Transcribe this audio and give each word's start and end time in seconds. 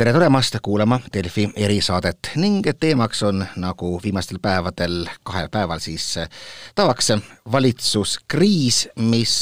tere 0.00 0.12
tulemast 0.12 0.56
kuulama 0.62 1.00
Delfi 1.12 1.50
erisaadet 1.56 2.30
ning 2.40 2.64
teemaks 2.80 3.20
on 3.22 3.42
nagu 3.60 3.90
viimastel 4.02 4.38
päevadel, 4.40 5.04
kahel 5.22 5.50
päeval 5.52 5.78
siis 5.78 6.14
tavaks 6.74 7.12
valitsuskriis, 7.52 8.78
mis 8.96 9.34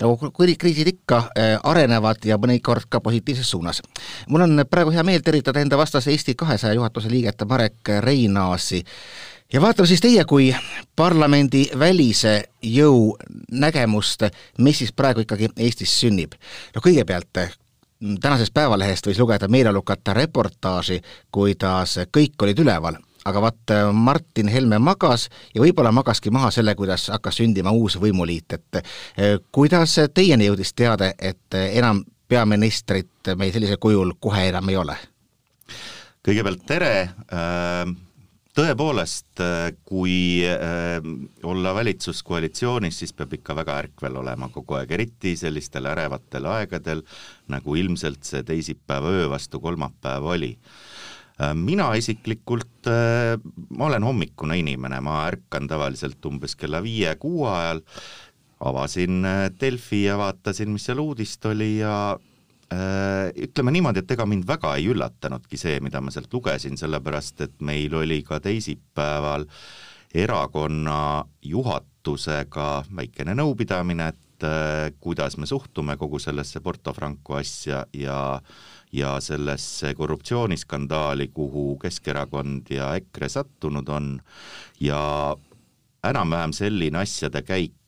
nagu 0.00 0.30
kriisid 0.36 0.92
ikka 0.92 1.22
arenevad 1.62 2.28
ja 2.28 2.36
mõnikord 2.36 2.90
ka 2.92 3.00
positiivses 3.00 3.50
suunas. 3.50 3.80
mul 4.28 4.44
on 4.44 4.66
praegu 4.70 4.92
hea 4.92 5.02
meel 5.02 5.24
tervitada 5.24 5.64
enda 5.64 5.80
vastas 5.80 6.12
Eesti 6.12 6.34
kahesaja 6.34 6.74
juhatuse 6.76 7.08
liiget 7.08 7.48
Marek 7.48 7.88
Reinaasi 8.00 8.84
ja 9.52 9.60
vaatame 9.60 9.86
siis 9.86 10.04
teie 10.04 10.24
kui 10.24 10.54
parlamendi 10.96 11.70
välise 11.78 12.42
jõu 12.62 13.16
nägemust, 13.50 14.28
mis 14.58 14.78
siis 14.78 14.92
praegu 14.92 15.24
ikkagi 15.24 15.48
Eestis 15.56 16.00
sünnib. 16.00 16.34
no 16.74 16.84
kõigepealt 16.84 17.48
tänasest 18.20 18.54
Päevalehest 18.54 19.06
võis 19.06 19.18
lugeda 19.20 19.48
meeleolukat 19.48 20.08
reportaaži, 20.12 21.00
kuidas 21.32 21.98
kõik 22.12 22.42
olid 22.42 22.58
üleval, 22.60 22.98
aga 23.24 23.42
vaat 23.42 23.74
Martin 23.92 24.48
Helme 24.48 24.78
magas 24.78 25.28
ja 25.54 25.62
võib-olla 25.62 25.92
magaski 25.92 26.30
maha 26.30 26.50
selle, 26.54 26.74
kuidas 26.74 27.08
hakkas 27.12 27.40
sündima 27.40 27.72
uus 27.72 27.98
võimuliit, 28.00 28.52
et 28.52 28.80
eh, 28.82 29.38
kuidas 29.52 29.98
teieni 30.14 30.50
jõudis 30.50 30.74
teade, 30.74 31.14
et 31.18 31.60
enam 31.72 32.04
peaministrit 32.28 33.34
meil 33.36 33.52
sellisel 33.54 33.78
kujul 33.80 34.16
kohe 34.20 34.48
enam 34.50 34.68
ei 34.68 34.76
ole? 34.76 34.96
kõigepealt 36.26 36.64
tere 36.66 36.92
äh,, 37.06 37.86
tõepoolest, 38.56 39.40
äh, 39.44 39.70
kui 39.84 40.40
äh, 40.48 40.96
olla 41.44 41.74
valitsuskoalitsioonis, 41.76 43.02
siis 43.02 43.12
peab 43.16 43.34
ikka 43.36 43.56
väga 43.58 43.78
ärkvel 43.84 44.20
olema 44.22 44.48
kogu 44.52 44.78
aeg, 44.78 44.94
eriti 44.96 45.34
sellistel 45.36 45.88
ärevatel 45.90 46.48
aegadel, 46.50 47.02
nagu 47.52 47.76
ilmselt 47.76 48.24
see 48.24 48.44
teisipäeva 48.46 49.12
öö 49.12 49.26
vastu 49.32 49.60
kolmapäev 49.60 50.30
oli. 50.32 50.54
Äh, 51.36 51.52
mina 51.58 51.90
isiklikult, 52.00 52.88
ma 53.76 53.90
olen 53.90 54.06
hommikune 54.06 54.56
inimene, 54.62 55.02
ma 55.04 55.24
ärkan 55.26 55.68
tavaliselt 55.68 56.24
umbes 56.24 56.56
kella 56.56 56.80
viie-kuue 56.84 57.50
ajal, 57.52 57.82
avasin 58.64 59.20
Delfi 59.60 60.06
ja 60.06 60.16
vaatasin, 60.16 60.70
mis 60.72 60.86
seal 60.88 61.02
uudist 61.02 61.44
oli 61.44 61.74
ja 61.82 62.16
ütleme 62.74 63.70
niimoodi, 63.70 64.02
et 64.02 64.10
ega 64.10 64.26
mind 64.26 64.46
väga 64.48 64.72
ei 64.78 64.88
üllatanudki 64.90 65.58
see, 65.60 65.78
mida 65.84 66.00
ma 66.02 66.10
sealt 66.10 66.32
lugesin, 66.34 66.78
sellepärast 66.78 67.44
et 67.46 67.60
meil 67.62 67.94
oli 67.94 68.22
ka 68.26 68.40
teisipäeval 68.42 69.46
erakonna 70.16 71.24
juhatusega 71.42 72.70
väikene 72.96 73.36
nõupidamine, 73.38 74.08
et 74.08 74.46
äh, 74.46 74.90
kuidas 75.00 75.36
me 75.38 75.46
suhtume 75.46 75.96
kogu 76.00 76.18
sellesse 76.22 76.60
Porto 76.60 76.92
Franco 76.96 77.38
asja 77.38 77.84
ja 77.92 78.40
ja 78.92 79.16
sellesse 79.20 79.94
korruptsiooniskandaali, 79.94 81.28
kuhu 81.34 81.74
Keskerakond 81.82 82.70
ja 82.70 82.94
EKRE 82.96 83.28
sattunud 83.28 83.88
on. 83.88 84.20
Ja 84.80 85.00
enam-vähem 86.06 86.54
selline 86.54 87.02
asjade 87.02 87.42
käik 87.42 87.74
Äh, 87.74 87.85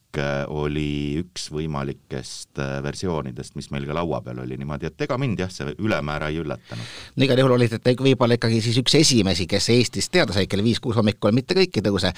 oli 0.48 1.18
üks 1.22 1.48
võimalikest 1.54 2.60
äh, 2.62 2.78
versioonidest, 2.84 3.56
mis 3.58 3.70
meil 3.74 3.86
ka 3.88 3.96
laua 3.96 4.20
peal 4.24 4.42
oli, 4.44 4.58
niimoodi 4.60 4.88
et 4.90 5.06
ega 5.06 5.18
mind 5.20 5.40
jah, 5.42 5.50
see 5.52 5.74
ülemäära 5.78 6.30
ei 6.32 6.40
üllatanud. 6.42 6.92
no 7.16 7.26
igal 7.26 7.42
juhul 7.42 7.56
olite 7.56 7.80
te 7.82 7.94
võib-olla 7.98 8.38
ikkagi 8.38 8.60
siis 8.64 8.78
üks 8.82 8.98
esimesi, 8.98 9.48
kes 9.50 9.70
Eestis 9.74 10.10
teada 10.12 10.36
sai 10.36 10.46
kell 10.50 10.64
viis-kuus 10.66 10.98
hommikul, 10.98 11.34
mitte 11.36 11.56
kõik 11.58 11.80
ei 11.80 11.86
tõuse. 11.88 12.12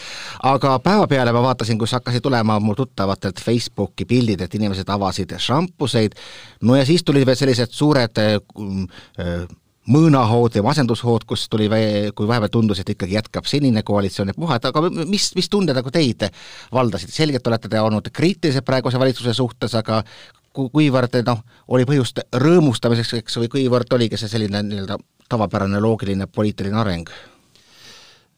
aga 0.53 0.77
päevapeale 0.85 1.35
ma 1.37 1.45
vaatasin, 1.51 1.79
kus 1.81 1.97
hakkasid 1.99 2.25
tulema 2.25 2.59
mul 2.61 2.79
tuttavatelt 2.79 3.41
Facebooki 3.45 4.09
pildid, 4.09 4.45
et 4.45 4.55
inimesed 4.61 4.89
avasid 4.89 5.37
šampuseid, 5.39 6.19
no 6.63 6.77
ja 6.77 6.87
siis 6.89 7.05
tulid 7.05 7.27
veel 7.27 7.39
sellised 7.41 7.75
suured 7.77 8.23
äh, 8.23 8.37
äh 9.19 9.49
mõõnahood 9.89 10.59
ja 10.59 10.63
masendushood, 10.65 11.25
kus 11.29 11.47
tuli, 11.49 11.69
kui 12.15 12.29
vahepeal 12.29 12.53
tundus, 12.53 12.83
et 12.83 12.93
ikkagi 12.93 13.17
jätkab 13.17 13.49
senine 13.49 13.83
koalitsioon 13.87 14.33
ja 14.33 14.37
puha, 14.37 14.59
et 14.61 14.69
aga 14.69 14.83
mis, 14.91 15.31
mis 15.37 15.49
tunded 15.49 15.77
nagu 15.77 15.93
teid 15.95 16.27
valdasid, 16.75 17.13
selgelt 17.15 17.47
olete 17.49 17.71
te 17.73 17.81
olnud 17.81 18.11
kriitilised 18.13 18.67
praeguse 18.67 19.01
valitsuse 19.01 19.35
suhtes, 19.37 19.75
aga 19.79 20.03
kuivõrd 20.53 21.21
noh, 21.27 21.43
oli 21.73 21.87
põhjust 21.89 22.25
rõõmustamiseks, 22.35 23.17
eks, 23.23 23.41
või 23.41 23.53
kuivõrd 23.57 23.93
oligi 23.97 24.19
see 24.21 24.31
selline 24.31 24.63
nii-öelda 24.67 24.99
tavapärane 25.31 25.81
loogiline 25.81 26.27
poliitiline 26.27 26.81
areng? 26.83 27.13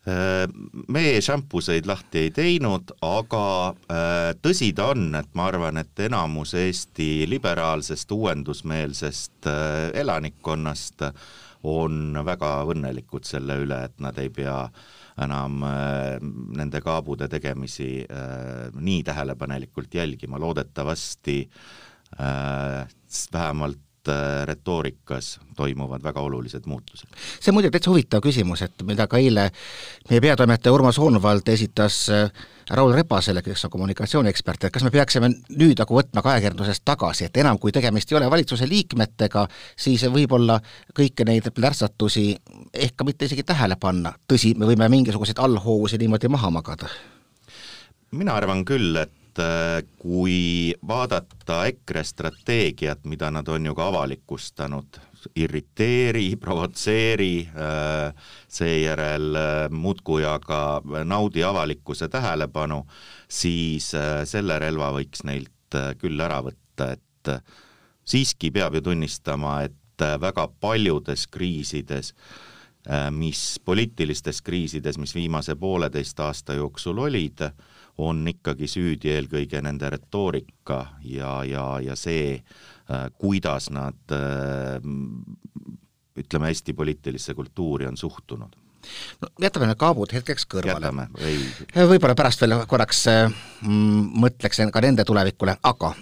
Äh, 0.02 0.48
me 0.90 1.02
šampuseid 1.22 1.86
lahti 1.86 2.24
ei 2.24 2.30
teinud, 2.34 2.90
aga 3.06 3.44
äh, 3.70 4.32
tõsi 4.42 4.72
ta 4.74 4.88
on, 4.90 5.12
et 5.14 5.28
ma 5.38 5.44
arvan, 5.46 5.78
et 5.78 6.02
enamus 6.08 6.56
Eesti 6.58 7.28
liberaalsest 7.30 8.10
uuendusmeelsest 8.10 9.46
äh, 9.46 9.92
elanikkonnast 10.02 11.06
on 11.70 12.18
väga 12.26 12.50
õnnelikud 12.72 13.28
selle 13.28 13.60
üle, 13.62 13.78
et 13.86 14.02
nad 14.02 14.18
ei 14.18 14.32
pea 14.34 14.56
enam 15.22 15.60
nende 16.56 16.80
kaabude 16.82 17.28
tegemisi 17.30 18.00
nii 18.72 19.02
tähelepanelikult 19.06 19.94
jälgima, 19.94 20.40
loodetavasti 20.40 21.36
vähemalt 22.18 23.78
Äh, 23.78 23.91
retoorikas 24.44 25.40
toimuvad 25.56 26.02
väga 26.02 26.20
olulised 26.20 26.66
muutused. 26.66 27.08
see 27.40 27.50
on 27.50 27.54
muidugi 27.54 27.76
täitsa 27.76 27.90
huvitav 27.90 28.22
küsimus, 28.24 28.62
et 28.62 28.82
mida 28.82 29.06
ka 29.06 29.18
eile 29.18 29.50
meie 30.10 30.20
peatoimetaja 30.20 30.72
Urmas 30.72 30.98
Hoonvald 30.98 31.48
esitas 31.48 32.08
äh, 32.10 32.32
Raul 32.70 32.92
Repasele, 32.94 33.42
kes 33.42 33.64
on 33.64 33.70
kommunikatsiooniekspert, 33.70 34.64
et 34.64 34.72
kas 34.72 34.84
me 34.86 34.90
peaksime 34.90 35.28
nüüd 35.50 35.78
nagu 35.78 35.96
võtma 35.96 36.22
ka 36.22 36.32
ajakirjandusest 36.32 36.84
tagasi, 36.88 37.26
et 37.26 37.36
enam 37.42 37.58
kui 37.58 37.72
tegemist 37.72 38.12
ei 38.12 38.18
ole 38.18 38.30
valitsuse 38.30 38.68
liikmetega, 38.68 39.46
siis 39.76 40.04
võib-olla 40.08 40.60
kõiki 40.96 41.26
neid 41.28 41.50
plärtsatusi 41.54 42.26
ehk 42.72 42.96
ka 42.96 43.04
mitte 43.04 43.28
isegi 43.28 43.44
tähele 43.46 43.76
panna, 43.80 44.14
tõsi, 44.28 44.54
me 44.56 44.68
võime 44.70 44.88
mingisuguseid 44.92 45.42
allhoovusi 45.42 46.00
niimoodi 46.00 46.32
maha 46.32 46.50
magada? 46.50 46.88
mina 48.12 48.34
arvan 48.36 48.64
küll, 48.68 48.96
et 49.00 49.12
et 49.32 49.40
äh, 49.40 49.82
kui 49.98 50.74
vaadata 50.86 51.62
EKRE 51.70 52.04
strateegiat, 52.04 53.06
mida 53.08 53.30
nad 53.30 53.48
on 53.48 53.66
ju 53.66 53.74
ka 53.74 53.88
avalikustanud, 53.88 54.98
irriteeri, 55.36 56.36
provotseeri, 56.36 57.48
äh, 57.48 58.12
seejärel 58.48 59.36
äh, 59.36 59.70
muudkui 59.70 60.24
aga 60.24 60.82
naudi 61.04 61.44
avalikkuse 61.44 62.08
tähelepanu, 62.08 62.84
siis 63.28 63.92
selle 64.28 64.58
relva 64.58 64.92
võiks 64.92 65.24
neilt 65.24 65.50
küll 65.98 66.20
ära 66.20 66.42
võtta, 66.44 66.92
et 66.92 67.30
siiski 68.04 68.50
peab 68.52 68.74
ju 68.76 68.82
tunnistama, 68.84 69.62
et 69.64 70.02
väga 70.20 70.48
paljudes 70.60 71.24
kriisides 71.30 72.12
mis 73.14 73.60
poliitilistes 73.64 74.42
kriisides, 74.42 74.98
mis 74.98 75.14
viimase 75.14 75.54
pooleteist 75.54 76.18
aasta 76.20 76.56
jooksul 76.58 76.98
olid, 76.98 77.44
on 77.98 78.24
ikkagi 78.28 78.68
süüdi 78.70 79.12
eelkõige 79.12 79.60
nende 79.64 79.90
retoorika 79.92 80.80
ja, 81.04 81.42
ja, 81.44 81.66
ja 81.84 81.96
see, 81.98 82.38
äh, 82.38 83.06
kuidas 83.18 83.68
nad 83.74 84.16
äh, 84.16 84.78
ütleme, 86.16 86.52
Eesti 86.52 86.72
poliitilisse 86.76 87.34
kultuuri 87.34 87.86
on 87.88 87.96
suhtunud 87.96 88.56
no 89.22 89.28
jätame 89.40 89.68
need 89.68 89.78
kaabud 89.78 90.10
hetkeks 90.10 90.48
kõrvale. 90.50 90.90
Äh, 91.22 91.84
võib-olla 91.86 92.16
pärast 92.18 92.42
veel 92.42 92.56
korraks 92.68 93.04
mm, 93.08 94.08
mõtleks 94.24 94.64
ka 94.72 94.82
nende 94.82 95.04
tulevikule, 95.06 95.58
aga 95.62 95.92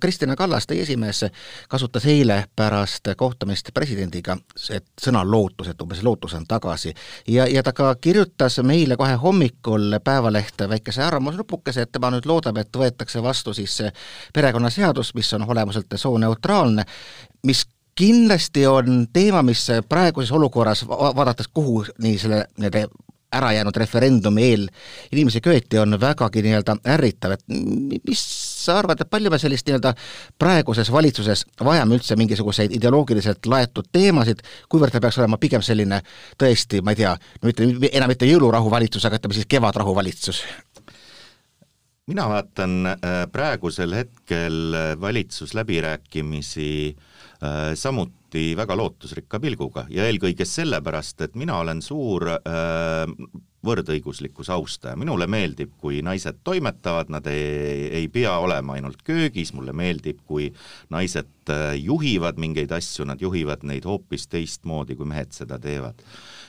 Kristina 0.00 0.36
Kallas, 0.36 0.66
teie 0.66 0.82
esimees, 0.82 1.24
kasutas 1.68 2.06
eile 2.06 2.44
pärast 2.56 3.08
kohtumist 3.16 3.68
presidendiga 3.74 4.36
sõna 4.56 5.24
lootus, 5.28 5.68
et 5.68 5.82
umbes 5.82 6.02
lootus 6.02 6.34
on 6.34 6.46
tagasi. 6.48 6.94
ja, 7.28 7.46
ja 7.46 7.62
ta 7.62 7.72
ka 7.72 7.94
kirjutas 7.94 8.58
meile 8.62 8.96
kohe 8.96 9.14
hommikul 9.14 9.98
Päevalehte 10.04 10.68
väikese 10.68 11.02
arvamusnupukese, 11.02 11.82
et 11.82 11.92
tema 11.92 12.10
nüüd 12.10 12.26
loodab, 12.26 12.56
et 12.56 12.76
võetakse 12.76 13.22
vastu 13.22 13.54
siis 13.54 13.82
perekonnaseadus, 14.32 15.14
mis 15.14 15.32
on 15.34 15.44
olemuselt 15.48 15.92
sooneutraalne, 15.96 16.84
mis 17.46 17.66
kindlasti 17.94 18.66
on 18.66 19.06
teema, 19.12 19.42
mis 19.42 19.66
praeguses 19.88 20.32
olukorras, 20.32 20.88
vaadates 20.88 21.48
kuhu 21.48 21.84
nii 21.98 22.18
selle, 22.18 22.46
nende 22.58 22.86
ära 23.34 23.52
jäänud 23.54 23.76
referendumi 23.76 24.48
eel 24.50 24.66
inimesi 25.12 25.42
köeti, 25.44 25.78
on 25.82 25.98
vägagi 26.00 26.42
nii-öelda 26.44 26.76
ärritav, 26.94 27.36
et 27.36 27.44
mis 27.48 28.24
sa 28.64 28.78
arvad, 28.80 29.00
et 29.00 29.10
palju 29.10 29.32
me 29.32 29.38
sellist 29.40 29.68
nii-öelda 29.68 29.94
praeguses 30.40 30.90
valitsuses 30.92 31.44
vajame 31.64 31.98
üldse 31.98 32.16
mingisuguseid 32.20 32.74
ideoloogiliselt 32.78 33.46
laetud 33.50 33.90
teemasid, 33.92 34.44
kuivõrd 34.72 34.94
ta 34.94 35.02
peaks 35.04 35.20
olema 35.22 35.40
pigem 35.40 35.64
selline 35.64 36.00
tõesti, 36.40 36.82
ma 36.84 36.94
ei 36.94 37.02
tea, 37.02 37.16
no 37.42 37.52
ütleme, 37.52 37.90
enam 37.92 38.12
mitte 38.12 38.28
jõulurahu 38.28 38.72
valitsus, 38.72 39.04
aga 39.04 39.20
ütleme 39.20 39.38
siis 39.38 39.50
kevadrahu 39.50 39.96
valitsus? 39.96 40.44
mina 42.04 42.26
vaatan 42.28 42.86
äh, 42.86 42.98
praegusel 43.32 43.94
hetkel 43.96 44.76
valitsusläbirääkimisi 45.00 46.72
äh, 46.92 47.72
samuti 47.74 48.23
samuti 48.34 48.56
väga 48.56 48.74
lootusrikka 48.76 49.38
pilguga 49.38 49.86
ja 49.90 50.06
eelkõige 50.08 50.44
sellepärast, 50.44 51.20
et 51.22 51.34
mina 51.36 51.58
olen 51.60 51.80
suur 51.82 52.26
äh, 52.26 53.06
võrdõiguslikkuse 53.64 54.52
austaja, 54.52 54.96
minule 54.96 55.26
meeldib, 55.26 55.70
kui 55.78 56.02
naised 56.02 56.42
toimetavad, 56.44 57.08
nad 57.08 57.26
ei, 57.30 57.88
ei 58.02 58.08
pea 58.08 58.36
olema 58.38 58.74
ainult 58.74 59.02
köögis, 59.06 59.54
mulle 59.54 59.72
meeldib, 59.72 60.18
kui 60.26 60.50
naised 60.90 61.30
äh, 61.48 61.76
juhivad 61.78 62.38
mingeid 62.42 62.72
asju, 62.74 63.06
nad 63.06 63.22
juhivad 63.22 63.62
neid 63.62 63.86
hoopis 63.86 64.26
teistmoodi, 64.26 64.96
kui 64.96 65.06
mehed 65.06 65.32
seda 65.32 65.58
teevad. 65.58 66.02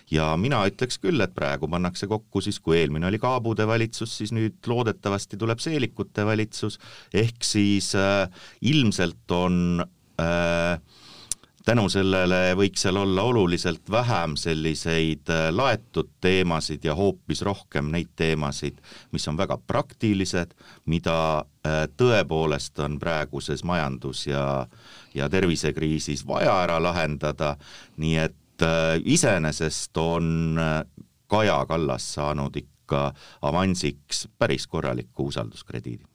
Ja 0.09 0.33
mina 0.37 0.65
ütleks 0.67 0.99
küll, 1.01 1.21
et 1.21 1.33
praegu 1.37 1.69
pannakse 1.69 2.09
kokku 2.09 2.41
siis, 2.41 2.59
kui 2.59 2.79
eelmine 2.81 3.07
oli 3.07 3.21
Kaabude 3.21 3.65
valitsus, 3.67 4.17
siis 4.17 4.33
nüüd 4.33 4.57
loodetavasti 4.67 5.37
tuleb 5.37 5.61
Seelikute 5.61 6.25
valitsus, 6.25 6.79
ehk 7.13 7.45
siis 7.45 7.93
äh, 7.97 8.25
ilmselt 8.73 9.37
on 9.37 9.85
äh, 10.21 10.81
tänu 11.65 11.87
sellele 11.89 12.53
võiks 12.57 12.83
seal 12.85 12.97
olla 13.01 13.23
oluliselt 13.25 13.89
vähem 13.91 14.35
selliseid 14.37 15.29
äh, 15.33 15.47
laetud 15.53 16.11
teemasid 16.21 16.85
ja 16.85 16.95
hoopis 16.95 17.41
rohkem 17.45 17.89
neid 17.93 18.11
teemasid, 18.15 18.77
mis 19.11 19.25
on 19.27 19.37
väga 19.37 19.57
praktilised, 19.67 20.53
mida 20.85 21.17
äh, 21.39 21.85
tõepoolest 21.97 22.79
on 22.85 22.99
praeguses 23.01 23.65
majandus- 23.65 24.27
ja, 24.29 24.67
ja 25.13 25.29
tervisekriisis 25.29 26.25
vaja 26.27 26.53
ära 26.67 26.77
lahendada, 26.83 27.55
nii 27.97 28.15
et 28.27 28.65
äh, 28.65 28.99
iseenesest 29.03 29.97
on 29.97 30.59
Kaja 31.27 31.57
Kallas 31.65 32.13
saanud 32.13 32.55
ikka 32.61 33.07
avansiks 33.41 34.27
päris 34.37 34.67
korraliku 34.69 35.31
usalduskrediidi 35.33 36.05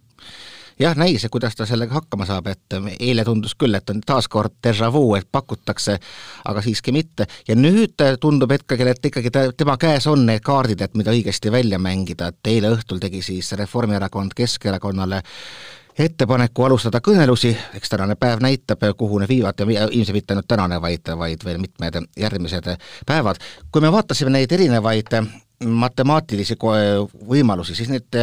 jah, 0.80 0.96
näis, 0.96 1.26
kuidas 1.30 1.56
ta 1.56 1.66
sellega 1.66 1.94
hakkama 1.94 2.26
saab, 2.26 2.46
et 2.50 2.76
eile 3.00 3.24
tundus 3.24 3.54
küll, 3.58 3.74
et 3.76 3.90
on 3.90 4.00
taaskord 4.06 4.56
déjà 4.66 4.90
vu, 4.92 5.02
et 5.18 5.28
pakutakse, 5.32 5.98
aga 6.48 6.62
siiski 6.62 6.92
mitte. 6.92 7.26
ja 7.48 7.56
nüüd 7.56 8.00
tundub 8.20 8.50
hetkel, 8.50 8.86
et 8.86 9.06
ikkagi 9.06 9.30
ta, 9.30 9.44
tema 9.52 9.76
käes 9.76 10.06
on 10.10 10.24
need 10.26 10.44
kaardid, 10.44 10.80
et 10.80 10.94
mida 10.94 11.12
õigesti 11.12 11.52
välja 11.52 11.78
mängida, 11.78 12.30
et 12.30 12.52
eile 12.54 12.72
õhtul 12.76 13.00
tegi 13.02 13.22
siis 13.22 13.52
Reformierakond 13.52 14.34
Keskerakonnale 14.36 15.22
ettepaneku 15.98 16.64
alustada 16.64 17.00
kõnelusi, 17.04 17.50
eks 17.76 17.92
tänane 17.92 18.16
päev 18.16 18.40
näitab, 18.40 18.84
kuhu 18.96 19.18
need 19.20 19.28
viivad 19.28 19.60
ja 19.60 19.88
ilmselt 19.90 20.16
mitte 20.16 20.34
ainult 20.34 20.48
tänane, 20.48 20.80
vaid, 20.80 21.12
vaid 21.18 21.44
veel 21.44 21.60
mitmed 21.60 22.00
järgmised 22.16 22.72
päevad. 23.06 23.36
kui 23.72 23.82
me 23.82 23.92
vaatasime 23.92 24.30
neid 24.30 24.52
erinevaid 24.52 25.12
matemaatilisi 25.64 26.56
võimalusi, 27.28 27.74
siis 27.74 27.90
need 27.92 28.16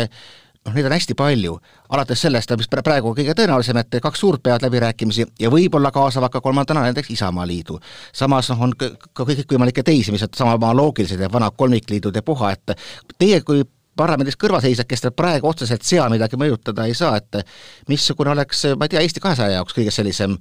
noh, 0.68 0.76
neid 0.76 0.88
on 0.90 0.96
hästi 0.96 1.16
palju, 1.18 1.56
alates 1.96 2.22
sellest, 2.26 2.52
mis 2.60 2.70
praegu 2.72 3.14
kõige 3.16 3.36
tõenäolisem, 3.38 3.80
et 3.82 3.98
kaks 4.04 4.20
suurt 4.24 4.44
peavad 4.44 4.66
läbirääkimisi 4.68 5.26
ja 5.40 5.52
võib-olla 5.54 5.92
kaasavad 5.96 6.34
ka 6.34 6.42
kolmandana 6.44 6.84
näiteks 6.88 7.14
Isamaaliidu. 7.16 7.80
samas 8.14 8.50
noh, 8.52 8.62
on 8.68 8.76
ka 8.78 9.24
kõikvõimalikke 9.24 9.84
teisi, 9.84 10.12
mis 10.12 10.24
on 10.24 10.36
sama 10.36 10.74
loogilised 10.74 11.20
ja 11.20 11.32
vanad 11.32 11.56
kolmikliidud 11.58 12.16
ja 12.16 12.24
puha, 12.24 12.52
et 12.52 12.78
teie 13.18 13.42
kui 13.42 13.64
parlamendis 13.98 14.38
kõrvalseisjad, 14.38 14.88
kes 14.90 15.02
te 15.02 15.12
praegu 15.12 15.50
otseselt 15.50 15.86
seal 15.88 16.12
midagi 16.14 16.38
mõjutada 16.38 16.86
ei 16.86 16.94
saa, 16.98 17.18
et 17.18 17.42
missugune 17.90 18.36
oleks, 18.36 18.68
ma 18.78 18.86
ei 18.86 18.94
tea, 18.94 19.02
Eesti 19.02 19.24
kahesaja 19.24 19.58
jaoks 19.58 19.74
kõige 19.78 19.94
sellisem 19.94 20.38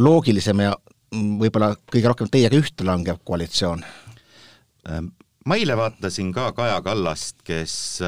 loogilisem 0.00 0.64
ja 0.64 0.72
võib-olla 1.12 1.74
kõige 1.92 2.08
rohkem 2.10 2.30
teiega 2.32 2.58
ühte 2.58 2.86
langev 2.86 3.20
koalitsioon? 3.24 3.84
ma 5.44 5.56
eile 5.56 5.76
vaatasin 5.76 6.32
ka 6.32 6.50
Kaja 6.52 6.80
Kallast, 6.84 7.38
kes 7.44 8.00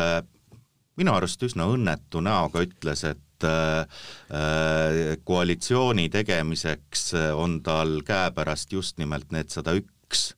minu 0.97 1.15
arust 1.17 1.43
üsna 1.45 1.69
õnnetu 1.71 2.23
näoga 2.25 2.63
ütles, 2.65 3.05
et 3.09 3.45
äh, 3.45 3.85
äh, 4.33 5.17
koalitsiooni 5.25 6.09
tegemiseks 6.13 7.11
on 7.37 7.61
tal 7.67 8.01
käepärast 8.07 8.73
just 8.73 8.99
nimelt 9.03 9.33
need 9.35 9.53
sada 9.53 9.77
üks 9.77 10.31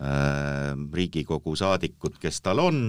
äh, 0.00 0.72
Riigikogu 0.94 1.56
saadikut, 1.58 2.18
kes 2.22 2.40
tal 2.44 2.62
on. 2.62 2.82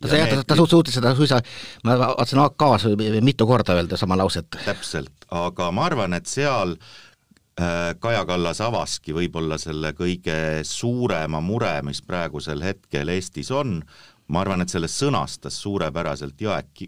ta 0.00 0.12
sai, 0.12 0.24
ta, 0.30 0.44
ta 0.44 0.58
suutis 0.60 0.98
seda 0.98 1.14
suisa, 1.18 1.40
ma 1.84 1.98
vaatasin 1.98 2.44
AK-s 2.44 2.88
mitu 3.24 3.46
korda 3.48 3.78
öelda 3.78 3.96
sama 3.96 4.18
lauset. 4.20 4.60
täpselt, 4.64 5.28
aga 5.30 5.70
ma 5.72 5.88
arvan, 5.88 6.14
et 6.18 6.28
seal 6.30 6.76
äh, 6.76 7.96
Kaja 7.98 8.24
Kallas 8.28 8.60
avaski 8.64 9.16
võib-olla 9.16 9.58
selle 9.58 9.94
kõige 9.96 10.60
suurema 10.68 11.40
mure, 11.40 11.78
mis 11.88 12.02
praegusel 12.04 12.62
hetkel 12.62 13.16
Eestis 13.16 13.50
on, 13.50 13.80
ma 14.28 14.42
arvan, 14.42 14.62
et 14.62 14.72
sellest 14.72 15.00
sõnastas 15.00 15.56
suurepäraselt 15.62 16.40
Jaak, 16.40 16.82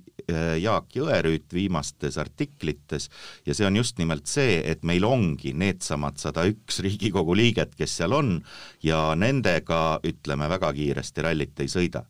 Jaak 0.60 0.96
Jõerüüt 0.96 1.54
viimastes 1.56 2.18
artiklites 2.20 3.08
ja 3.46 3.56
see 3.56 3.66
on 3.66 3.78
just 3.80 3.98
nimelt 4.00 4.28
see, 4.30 4.60
et 4.60 4.84
meil 4.86 5.06
ongi 5.08 5.54
needsamad 5.56 6.20
sada 6.20 6.44
üks 6.50 6.82
Riigikogu 6.84 7.36
liiget, 7.38 7.74
kes 7.78 7.96
seal 8.00 8.14
on 8.16 8.36
ja 8.84 9.10
nendega, 9.16 10.00
ütleme, 10.06 10.50
väga 10.52 10.72
kiiresti 10.76 11.26
rallit 11.26 11.64
ei 11.64 11.72
sõida. 11.72 12.04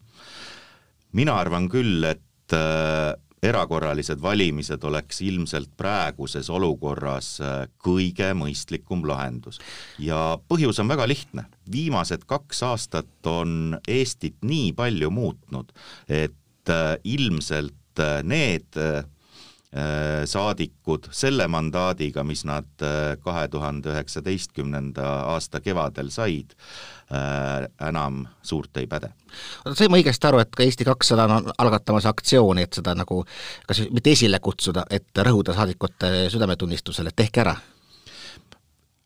mina 1.12 1.35
arvan 1.38 1.69
küll, 1.71 2.05
et 2.06 2.55
äh, 2.55 3.15
erakorralised 3.42 4.20
valimised 4.22 4.84
oleks 4.84 5.20
ilmselt 5.25 5.72
praeguses 5.81 6.50
olukorras 6.52 7.32
äh, 7.40 7.62
kõige 7.82 8.32
mõistlikum 8.37 9.04
lahendus. 9.08 9.60
ja 9.98 10.38
põhjus 10.48 10.81
on 10.82 10.90
väga 10.92 11.08
lihtne, 11.08 11.46
viimased 11.72 12.26
kaks 12.28 12.62
aastat 12.69 13.26
on 13.26 13.78
Eestit 13.88 14.37
nii 14.42 14.72
palju 14.76 15.10
muutnud, 15.10 15.72
et 16.08 16.69
äh, 16.69 16.96
ilmselt 17.04 18.00
äh, 18.00 18.20
need 18.22 18.76
saadikud 20.26 21.06
selle 21.14 21.44
mandaadiga, 21.49 22.25
mis 22.26 22.43
nad 22.44 22.82
äh, 22.82 23.14
kahe 23.22 23.49
tuhande 23.49 23.93
üheksateistkümnenda 23.93 25.05
aasta 25.31 25.61
kevadel 25.62 26.08
said, 26.11 26.56
äh, 27.14 27.69
enam 27.88 28.25
suurt 28.43 28.76
ei 28.82 28.88
päde. 28.90 29.12
sain 29.75 29.90
ma 29.90 30.00
õigesti 30.00 30.26
aru, 30.26 30.40
et 30.43 30.50
ka 30.50 30.67
Eesti 30.67 30.87
kakssada 30.88 31.28
on 31.31 31.52
algatamas 31.58 32.08
aktsiooni, 32.11 32.67
et 32.67 32.81
seda 32.81 32.96
nagu 32.99 33.22
kas 33.67 33.84
mitte 33.94 34.11
esile 34.11 34.43
kutsuda, 34.43 34.88
et 34.90 35.22
rõhuda 35.22 35.55
saadikute 35.55 36.26
südametunnistusele, 36.34 37.14
et 37.14 37.20
tehke 37.23 37.44
ära? 37.46 37.55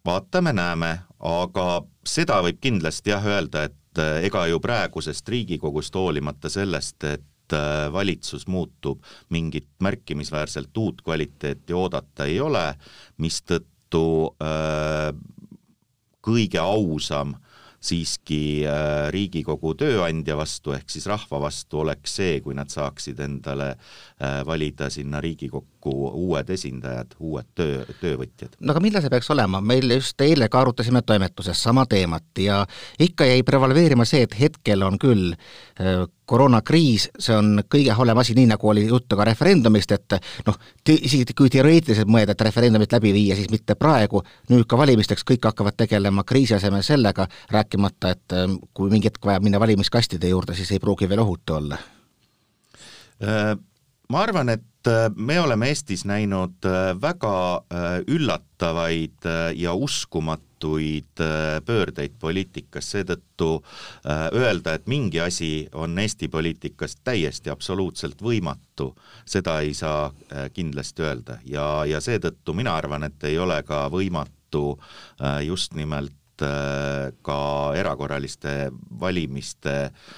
vaatame-näeme, 0.04 0.90
aga 1.20 1.68
seda 2.08 2.40
võib 2.44 2.56
kindlasti 2.60 3.12
jah 3.12 3.24
öelda, 3.24 3.68
et 3.68 4.00
ega 4.24 4.46
ju 4.48 4.58
praegusest 4.60 5.28
Riigikogust 5.28 5.94
hoolimata 5.94 6.48
sellest, 6.48 7.04
et 7.04 7.24
Äh, 7.24 7.33
valitsus 7.92 8.46
muutub, 8.50 9.02
mingit 9.34 9.68
märkimisväärselt 9.82 10.76
uut 10.76 11.02
kvaliteeti 11.04 11.76
oodata 11.76 12.28
ei 12.30 12.40
ole, 12.40 12.66
mistõttu 13.22 14.04
äh, 14.42 15.10
kõige 16.24 16.60
ausam 16.62 17.36
siiski 17.84 18.64
äh, 18.64 19.10
Riigikogu 19.12 19.74
tööandja 19.76 20.36
vastu 20.38 20.72
ehk 20.76 20.88
siis 20.92 21.06
rahva 21.10 21.42
vastu 21.42 21.82
oleks 21.82 22.16
see, 22.20 22.38
kui 22.44 22.56
nad 22.56 22.72
saaksid 22.72 23.20
endale 23.20 23.74
äh, 23.74 24.13
valida 24.46 24.90
sinna 24.90 25.20
Riigikokku 25.20 25.92
uued 26.24 26.50
esindajad, 26.50 27.14
uued 27.20 27.50
töö, 27.54 27.84
töövõtjad. 28.00 28.56
no 28.60 28.74
aga 28.74 28.82
millal 28.84 29.04
see 29.04 29.12
peaks 29.12 29.30
olema, 29.34 29.60
meil 29.60 29.96
just 29.96 30.20
eile 30.24 30.48
ka 30.48 30.60
arutasime 30.64 31.02
toimetuses 31.02 31.62
sama 31.62 31.86
teemat 31.86 32.42
ja 32.42 32.64
ikka 32.98 33.28
jäi 33.28 33.42
prevaleerima 33.42 34.06
see, 34.08 34.24
et 34.26 34.36
hetkel 34.40 34.82
on 34.86 34.98
küll 35.02 35.32
äh, 35.34 36.04
koroonakriis, 36.24 37.08
see 37.20 37.36
on 37.36 37.60
kõige 37.70 37.92
halvem 37.96 38.20
asi, 38.20 38.34
nii 38.36 38.48
nagu 38.48 38.68
oli 38.68 38.86
juttu 38.86 39.16
ka 39.18 39.26
referendumist, 39.28 39.92
et 39.92 40.16
noh, 40.46 40.56
isegi 40.88 41.36
kui 41.36 41.52
teoreetiliselt 41.52 42.08
mõelda, 42.10 42.32
et 42.32 42.46
referendumit 42.48 42.96
läbi 42.96 43.12
viia, 43.16 43.36
siis 43.36 43.50
mitte 43.52 43.76
praegu, 43.78 44.22
nüüd 44.52 44.64
ka 44.68 44.78
valimisteks 44.80 45.26
kõik 45.28 45.50
hakkavad 45.50 45.76
tegelema 45.84 46.24
kriisi 46.24 46.56
asemel 46.56 46.84
sellega, 46.86 47.28
rääkimata, 47.52 48.14
et 48.16 48.36
ähm, 48.38 48.56
kui 48.72 48.92
mingi 48.92 49.10
hetk 49.10 49.26
vajab 49.26 49.44
minna 49.44 49.60
valimiskastide 49.60 50.32
juurde, 50.32 50.56
siis 50.56 50.72
ei 50.72 50.80
pruugi 50.82 51.08
veel 51.08 51.24
ohutu 51.26 51.58
olla. 51.58 51.78
Äh, 53.22 53.52
ma 54.08 54.22
arvan, 54.22 54.48
et 54.52 54.88
äh, 54.88 55.08
me 55.16 55.38
oleme 55.40 55.68
Eestis 55.72 56.04
näinud 56.04 56.66
äh, 56.68 56.92
väga 57.00 57.64
üllatavaid 58.08 59.26
ja 59.56 59.72
uskumatuid 59.74 61.20
äh, 61.20 61.60
pöördeid 61.64 62.18
poliitikas, 62.20 62.90
seetõttu 62.94 63.48
äh, 63.60 64.26
öelda, 64.32 64.74
et 64.74 64.86
mingi 64.86 65.20
asi 65.20 65.68
on 65.72 65.98
Eesti 65.98 66.28
poliitikas 66.28 66.98
täiesti 67.04 67.50
absoluutselt 67.50 68.20
võimatu, 68.22 68.92
seda 69.24 69.60
ei 69.64 69.74
saa 69.74 70.10
äh, 70.10 70.50
kindlasti 70.52 71.02
öelda. 71.02 71.38
Ja, 71.44 71.84
ja 71.88 72.00
seetõttu 72.00 72.54
mina 72.54 72.76
arvan, 72.76 73.08
et 73.08 73.24
ei 73.24 73.38
ole 73.38 73.62
ka 73.62 73.86
võimatu 73.92 74.78
just 75.42 75.74
nimelt 75.74 76.12
ka 76.36 77.38
erakorraliste 77.78 78.70
valimiste 79.00 79.74
äh, 79.84 80.14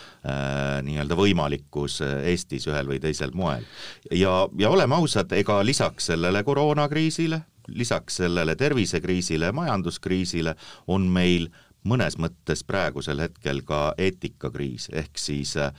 nii-öelda 0.86 1.16
võimalikkus 1.18 2.00
Eestis 2.04 2.66
ühel 2.66 2.88
või 2.90 3.00
teisel 3.02 3.30
moel. 3.34 3.66
ja, 4.10 4.32
ja 4.58 4.70
oleme 4.70 4.94
ausad, 4.98 5.32
ega 5.32 5.60
lisaks 5.64 6.10
sellele 6.12 6.42
koroonakriisile, 6.44 7.40
lisaks 7.68 8.22
sellele 8.22 8.56
tervisekriisile 8.56 9.50
ja 9.50 9.54
majanduskriisile 9.56 10.56
on 10.86 11.06
meil 11.10 11.48
mõnes 11.86 12.18
mõttes 12.18 12.64
praegusel 12.66 13.22
hetkel 13.22 13.62
ka 13.66 13.94
eetikakriis, 13.98 14.90
ehk 14.92 15.18
siis 15.18 15.54
äh, 15.60 15.72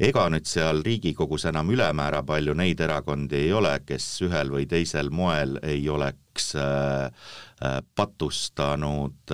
ega 0.00 0.26
nüüd 0.32 0.48
seal 0.48 0.82
Riigikogus 0.84 1.46
enam 1.50 1.70
ülemäära 1.70 2.22
palju 2.26 2.54
neid 2.58 2.80
erakondi 2.82 3.44
ei 3.44 3.52
ole, 3.54 3.76
kes 3.86 4.06
ühel 4.26 4.50
või 4.50 4.66
teisel 4.70 5.10
moel 5.14 5.58
ei 5.62 5.88
ole 5.88 6.12
näiteks 6.34 6.56
patustanud 7.94 9.32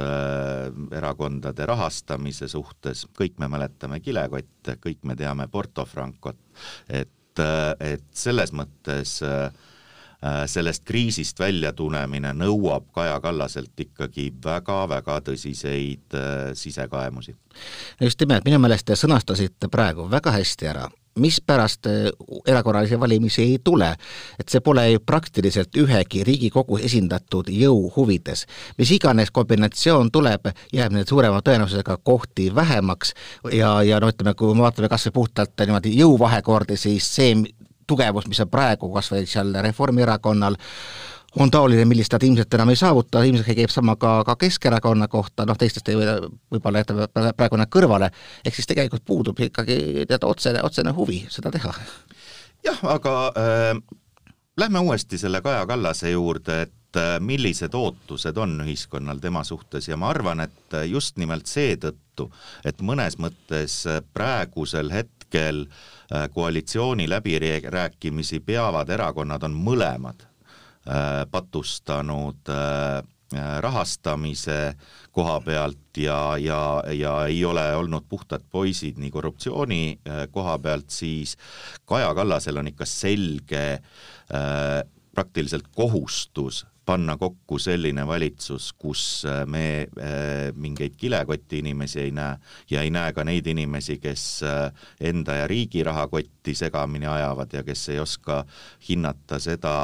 erakondade 0.92 1.66
rahastamise 1.66 2.48
suhtes, 2.48 3.06
kõik 3.16 3.38
me 3.38 3.48
mäletame 3.48 4.00
kilekotte, 4.00 4.76
kõik 4.76 5.02
me 5.04 5.16
teame 5.16 5.48
Porto 5.48 5.84
Francot, 5.84 6.36
et, 6.88 7.40
et 7.80 8.04
selles 8.12 8.52
mõttes 8.52 9.22
äh, 9.24 9.48
Äh, 10.20 10.42
sellest 10.52 10.82
kriisist 10.84 11.38
väljatulemine 11.40 12.34
nõuab 12.36 12.90
Kaja 12.92 13.14
Kallaselt 13.24 13.80
ikkagi 13.80 14.26
väga-väga 14.44 15.14
tõsiseid 15.24 16.12
äh, 16.12 16.50
sisekaemusi. 16.52 17.32
just 18.00 18.20
nimelt, 18.20 18.44
minu 18.44 18.58
meelest 18.60 18.84
te 18.84 18.98
sõnastasite 19.00 19.70
praegu 19.72 20.04
väga 20.12 20.34
hästi 20.36 20.68
ära, 20.68 20.84
mispärast 21.18 21.86
äh, 21.86 21.92
erakorralisi 22.46 23.00
valimisi 23.00 23.42
ei 23.42 23.58
tule, 23.64 23.94
et 24.38 24.48
see 24.48 24.60
pole 24.64 24.84
ju 24.90 25.00
praktiliselt 25.06 25.76
ühegi 25.76 26.24
Riigikogus 26.24 26.84
esindatud 26.86 27.50
jõu 27.50 27.90
huvides. 27.96 28.46
mis 28.78 28.90
iganes 28.90 29.30
kombinatsioon 29.30 30.10
tuleb, 30.10 30.52
jääb 30.72 30.92
neid 30.92 31.08
suurema 31.08 31.42
tõenäosusega 31.42 31.98
kohti 32.02 32.54
vähemaks 32.54 33.14
ja, 33.52 33.82
ja 33.82 34.00
no 34.00 34.08
ütleme, 34.08 34.34
kui 34.34 34.54
me 34.54 34.62
vaatame 34.62 34.88
kas 34.88 35.08
või 35.08 35.18
puhtalt 35.20 35.66
niimoodi 35.66 35.96
jõuvahekordi, 35.98 36.76
siis 36.76 37.14
see, 37.14 37.34
tugevus, 37.86 38.28
mis 38.30 38.40
on 38.40 38.50
praegu 38.50 38.92
kas 38.94 39.10
või 39.12 39.26
seal 39.26 39.54
Reformierakonnal, 39.66 40.56
on 41.38 41.50
taoline, 41.50 41.84
millist 41.84 42.12
nad 42.12 42.24
ilmselt 42.26 42.54
enam 42.54 42.72
ei 42.72 42.78
saavuta, 42.78 43.22
ilmselt 43.26 43.56
käib 43.56 43.70
sama 43.72 43.96
ka, 44.00 44.20
ka 44.26 44.36
Keskerakonna 44.40 45.08
kohta, 45.08 45.46
noh 45.46 45.58
teistest 45.58 45.88
ei 45.88 45.98
või 45.98 46.08
võib-olla 46.56 46.82
jätta 46.82 47.30
praegu 47.36 47.60
nad 47.60 47.70
kõrvale, 47.72 48.10
ehk 48.44 48.56
siis 48.56 48.68
tegelikult 48.70 49.04
puudub 49.06 49.40
ikkagi 49.46 50.06
tead 50.08 50.26
otsene, 50.26 50.62
otsene 50.66 50.94
huvi 50.96 51.22
seda 51.30 51.52
teha. 51.54 51.74
jah, 52.66 52.82
aga 52.96 53.14
äh, 53.30 53.72
lähme 54.58 54.84
uuesti 54.86 55.18
selle 55.18 55.42
Kaja 55.44 55.66
Kallase 55.66 56.10
juurde, 56.10 56.62
et 56.66 56.98
äh, 56.98 57.14
millised 57.20 57.74
ootused 57.74 58.36
on 58.36 58.58
ühiskonnal 58.66 59.22
tema 59.22 59.44
suhtes 59.44 59.88
ja 59.88 59.96
ma 59.96 60.10
arvan, 60.10 60.40
et 60.48 60.80
just 60.90 61.18
nimelt 61.18 61.46
seetõttu, 61.46 62.30
et 62.64 62.82
mõnes 62.82 63.20
mõttes 63.22 63.84
praegusel 64.14 64.90
hetkel 64.90 65.66
äh, 65.68 66.00
Äh, 66.14 66.30
koalitsiooni 66.30 67.10
läbirääkimisi 67.10 68.40
peavad 68.40 68.88
erakonnad 68.90 69.44
on 69.46 69.52
mõlemad 69.54 70.24
äh, 70.24 70.29
patustanud 71.30 72.48
äh, 72.48 73.02
rahastamise 73.60 74.74
koha 75.14 75.36
pealt 75.40 75.98
ja, 76.02 76.36
ja, 76.38 76.82
ja 76.92 77.12
ei 77.26 77.44
ole 77.44 77.62
olnud 77.76 78.08
puhtad 78.08 78.42
poisid 78.50 78.98
nii 78.98 79.10
korruptsiooni 79.14 80.00
koha 80.34 80.56
pealt, 80.58 80.90
siis 80.90 81.36
Kaja 81.86 82.10
Kallasel 82.14 82.58
on 82.58 82.72
ikka 82.72 82.88
selge 82.88 83.62
äh, 83.78 84.82
praktiliselt 85.14 85.68
kohustus 85.74 86.64
panna 86.90 87.14
kokku 87.16 87.58
selline 87.62 88.02
valitsus, 88.08 88.72
kus 88.78 89.02
äh, 89.28 89.44
me 89.46 89.64
äh, 89.82 90.50
mingeid 90.58 90.96
kilekoti 90.98 91.60
inimesi 91.62 92.00
ei 92.02 92.10
näe 92.14 92.38
ja 92.70 92.82
ei 92.82 92.90
näe 92.90 93.12
ka 93.14 93.24
neid 93.26 93.46
inimesi, 93.46 94.00
kes 94.02 94.24
äh, 94.46 94.88
enda 95.12 95.36
ja 95.38 95.46
riigi 95.50 95.84
rahakotti 95.86 96.54
segamini 96.58 97.06
ajavad 97.06 97.54
ja 97.54 97.62
kes 97.66 97.88
ei 97.94 98.00
oska 98.02 98.40
hinnata 98.88 99.38
seda, 99.38 99.74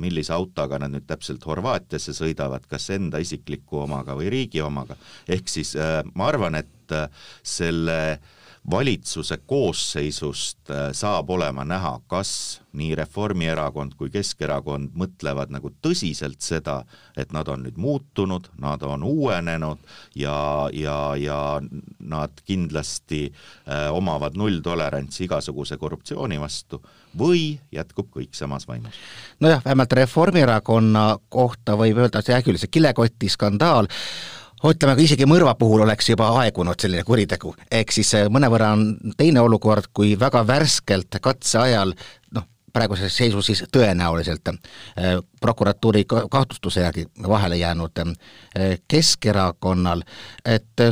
millise 0.00 0.32
autoga 0.34 0.80
nad 0.82 0.90
nüüd 0.94 1.06
täpselt 1.06 1.44
Horvaatiasse 1.46 2.14
sõidavad, 2.16 2.66
kas 2.70 2.88
enda 2.96 3.20
isikliku 3.22 3.84
omaga 3.84 4.16
või 4.18 4.30
riigi 4.32 4.62
omaga. 4.64 4.96
ehk 5.28 5.48
siis 5.48 5.76
ma 6.14 6.28
arvan, 6.32 6.58
et 6.58 6.98
selle 7.46 8.00
äh, 8.10 8.39
valitsuse 8.70 9.36
koosseisust 9.46 10.70
äh, 10.70 10.92
saab 10.92 11.30
olema 11.30 11.64
näha, 11.64 12.00
kas 12.06 12.60
nii 12.72 12.94
Reformierakond 12.94 13.96
kui 13.98 14.10
Keskerakond 14.12 14.92
mõtlevad 14.94 15.50
nagu 15.50 15.72
tõsiselt 15.82 16.44
seda, 16.44 16.82
et 17.18 17.32
nad 17.32 17.48
on 17.48 17.64
nüüd 17.64 17.78
muutunud, 17.80 18.50
nad 18.60 18.82
on 18.86 19.02
uuenenud 19.06 19.80
ja, 20.14 20.68
ja, 20.72 20.98
ja 21.18 21.40
nad 21.98 22.42
kindlasti 22.44 23.26
äh, 23.30 23.88
omavad 23.94 24.36
nulltolerantsi 24.38 25.24
igasuguse 25.24 25.80
korruptsiooni 25.80 26.40
vastu 26.40 26.82
või 27.18 27.56
jätkub 27.72 28.12
kõik 28.12 28.36
samas 28.36 28.68
vaimus? 28.68 29.00
nojah, 29.40 29.64
vähemalt 29.64 29.92
Reformierakonna 29.92 31.06
kohta 31.28 31.78
võib 31.80 32.04
öelda, 32.04 32.20
et 32.20 32.34
hea 32.34 32.42
küll, 32.44 32.60
see 32.60 32.70
kilekoti 32.70 33.32
skandaal 33.32 33.88
ütleme, 34.68 34.94
aga 34.94 35.04
isegi 35.04 35.28
mõrva 35.28 35.54
puhul 35.58 35.84
oleks 35.86 36.10
juba 36.12 36.30
aegunud 36.42 36.80
selline 36.80 37.04
kuritegu, 37.08 37.54
ehk 37.72 37.94
siis 37.96 38.12
äh, 38.18 38.28
mõnevõrra 38.32 38.72
on 38.76 39.14
teine 39.18 39.40
olukord, 39.44 39.90
kui 39.96 40.12
väga 40.20 40.42
värskelt 40.46 41.20
katseajal 41.22 41.94
noh, 42.36 42.46
praeguses 42.72 43.16
seisus 43.16 43.48
siis 43.50 43.64
tõenäoliselt 43.72 44.52
äh, 44.52 45.20
prokuratuuri 45.40 46.04
kahtlustuse 46.06 46.84
järgi 46.84 47.06
vahele 47.28 47.60
jäänud 47.60 48.02
äh, 48.04 48.76
Keskerakonnal, 48.88 50.04
et 50.44 50.88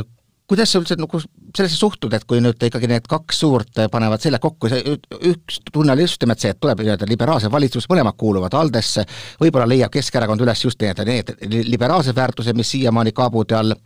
kuidas 0.49 0.71
sa 0.71 0.79
üldse 0.81 0.97
nagu 0.97 1.19
sellesse 1.21 1.77
suhtud, 1.77 2.13
et 2.13 2.25
kui 2.29 2.41
nüüd 2.41 2.61
ikkagi 2.65 2.89
need 2.89 3.05
kaks 3.09 3.41
suurt 3.43 3.81
panevad 3.91 4.21
selle 4.23 4.39
kokku, 4.41 4.69
see 4.71 4.95
üks 5.29 5.59
tunne 5.71 5.93
oli 5.93 6.05
just 6.07 6.21
nimelt 6.23 6.41
see, 6.41 6.53
et 6.53 6.59
tuleb 6.61 6.81
nii-öelda 6.81 7.09
liberaalse 7.09 7.51
valitsus, 7.53 7.85
mõlemad 7.91 8.17
kuuluvad 8.17 8.57
ALDE-sse, 8.57 9.05
võib-olla 9.41 9.67
leiab 9.69 9.93
Keskerakond 9.93 10.41
üles 10.45 10.63
just 10.65 10.81
nii-öelda 10.81 11.05
need 11.09 11.33
liberaalsed 11.69 12.17
väärtused, 12.17 12.57
mis 12.57 12.73
siiamaani 12.73 13.13
kaabude 13.15 13.57
all 13.59 13.77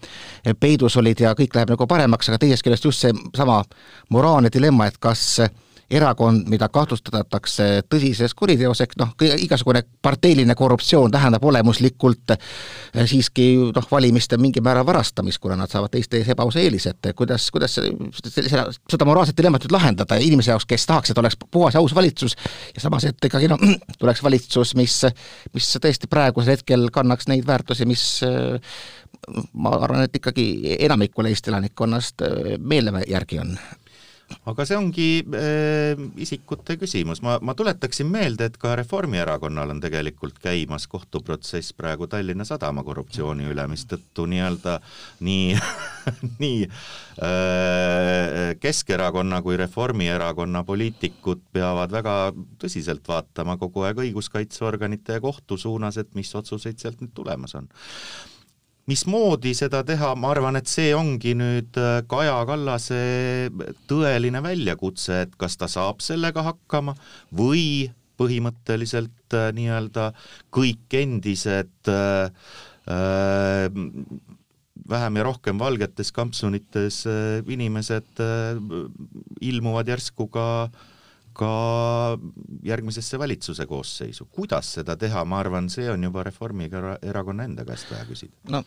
peidus 0.59 0.97
olid 1.01 1.25
ja 1.25 1.35
kõik 1.37 1.55
läheb 1.57 1.75
nagu 1.75 1.87
paremaks, 1.89 2.31
aga 2.31 2.39
teisest 2.45 2.65
küljest 2.65 2.87
just 2.87 3.03
seesama 3.03 3.61
moraalne 4.13 4.51
dilemma, 4.53 4.87
et 4.87 4.99
kas 5.03 5.43
erakond, 5.97 6.47
mida 6.51 6.67
kahtlustatakse 6.73 7.67
tõsises 7.91 8.33
kuriteos, 8.37 8.81
ehk 8.83 8.95
noh, 8.99 9.11
igasugune 9.21 9.83
parteiline 10.03 10.55
korruptsioon 10.57 11.11
tähendab 11.13 11.43
olemuslikult 11.45 12.33
eh, 12.35 13.03
siiski 13.09 13.47
noh, 13.75 13.87
valimiste 13.91 14.39
mingil 14.41 14.65
määral 14.65 14.87
varastamist, 14.87 15.41
kuna 15.43 15.57
nad 15.59 15.71
saavad 15.71 15.93
teiste 15.93 16.19
ees 16.19 16.31
ebaausa 16.33 16.61
eelise, 16.63 16.95
et 16.95 17.13
kuidas, 17.17 17.49
kuidas 17.53 17.77
seda, 17.77 18.65
seda 18.91 19.07
moraalset 19.09 19.37
dilemmat 19.37 19.65
nüüd 19.65 19.75
lahendada 19.75 20.17
inimese 20.23 20.53
jaoks, 20.53 20.67
kes 20.69 20.87
tahaks, 20.89 21.13
et 21.13 21.21
oleks 21.21 21.37
puhas 21.43 21.77
ja 21.77 21.83
aus 21.83 21.95
valitsus, 21.95 22.37
ja 22.75 22.83
samas, 22.83 23.07
et 23.09 23.29
ikkagi 23.29 23.51
noh, 23.51 23.61
tuleks 24.01 24.23
valitsus, 24.25 24.75
mis, 24.79 24.99
mis 25.53 25.71
tõesti 25.83 26.09
praegusel 26.11 26.57
hetkel 26.57 26.89
kannaks 26.93 27.29
neid 27.31 27.47
väärtusi, 27.47 27.87
mis 27.89 28.07
eh, 28.27 28.75
ma 29.53 29.77
arvan, 29.77 30.03
et 30.07 30.19
ikkagi 30.19 30.75
enamikul 30.79 31.29
Eesti 31.29 31.53
elanikkonnast 31.53 32.25
eh, 32.27 32.57
meele 32.59 33.05
järgi 33.07 33.39
on 33.43 33.55
aga 34.49 34.65
see 34.67 34.77
ongi 34.77 35.07
äh, 35.37 35.99
isikute 36.21 36.77
küsimus, 36.81 37.21
ma, 37.25 37.37
ma 37.41 37.55
tuletaksin 37.57 38.09
meelde, 38.11 38.49
et 38.49 38.57
ka 38.61 38.75
Reformierakonnal 38.79 39.73
on 39.75 39.81
tegelikult 39.83 40.39
käimas 40.43 40.87
kohtuprotsess 40.91 41.75
praegu 41.77 42.07
Tallinna 42.11 42.45
Sadama 42.47 42.83
korruptsiooni 42.85 43.47
üle, 43.51 43.65
mistõttu 43.71 44.27
nii-öelda 44.29 44.79
nii 45.25 45.55
nii 46.43 46.59
äh, 46.67 48.53
Keskerakonna 48.59 49.41
kui 49.45 49.57
Reformierakonna 49.59 50.63
poliitikud 50.67 51.45
peavad 51.55 51.93
väga 51.93 52.17
tõsiselt 52.61 53.07
vaatama 53.07 53.57
kogu 53.61 53.87
aeg 53.87 54.03
õiguskaitseorganite 54.07 55.19
ja 55.19 55.23
kohtu 55.23 55.57
suunas, 55.57 55.97
et 56.01 56.13
mis 56.17 56.33
otsuseid 56.35 56.79
sealt 56.81 57.01
nüüd 57.03 57.15
tulemas 57.15 57.55
on 57.59 57.69
mismoodi 58.89 59.53
seda 59.55 59.83
teha, 59.87 60.11
ma 60.19 60.33
arvan, 60.33 60.57
et 60.59 60.69
see 60.71 60.91
ongi 60.95 61.33
nüüd 61.39 61.77
äh, 61.79 62.01
Kaja 62.09 62.35
Kallase 62.49 62.99
tõeline 63.89 64.43
väljakutse, 64.43 65.23
et 65.27 65.37
kas 65.39 65.55
ta 65.59 65.69
saab 65.71 66.03
sellega 66.03 66.43
hakkama 66.49 66.95
või 67.35 67.91
põhimõtteliselt 68.19 69.37
äh, 69.37 69.49
nii-öelda 69.55 70.11
kõik 70.53 70.97
endised 70.99 71.91
äh, 71.91 72.27
äh, 72.91 73.67
vähem 74.89 75.19
ja 75.19 75.23
rohkem 75.29 75.59
valgetes 75.61 76.11
kampsunites 76.11 77.05
inimesed 77.47 78.19
ilmuvad 79.39 79.87
järsku 79.93 80.27
ka 80.33 80.47
äh, 80.65 80.81
ka 81.33 82.17
järgmisesse 82.63 83.19
valitsuse 83.19 83.65
koosseisu. 83.65 84.27
kuidas 84.31 84.73
seda 84.79 84.95
teha, 84.97 85.25
ma 85.25 85.39
arvan, 85.39 85.69
see 85.69 85.89
on 85.91 86.03
juba 86.03 86.23
Reformierakonna 86.23 87.43
enda 87.43 87.65
käest 87.65 87.91
vaja 87.91 88.05
küsida. 88.09 88.33
no 88.49 88.63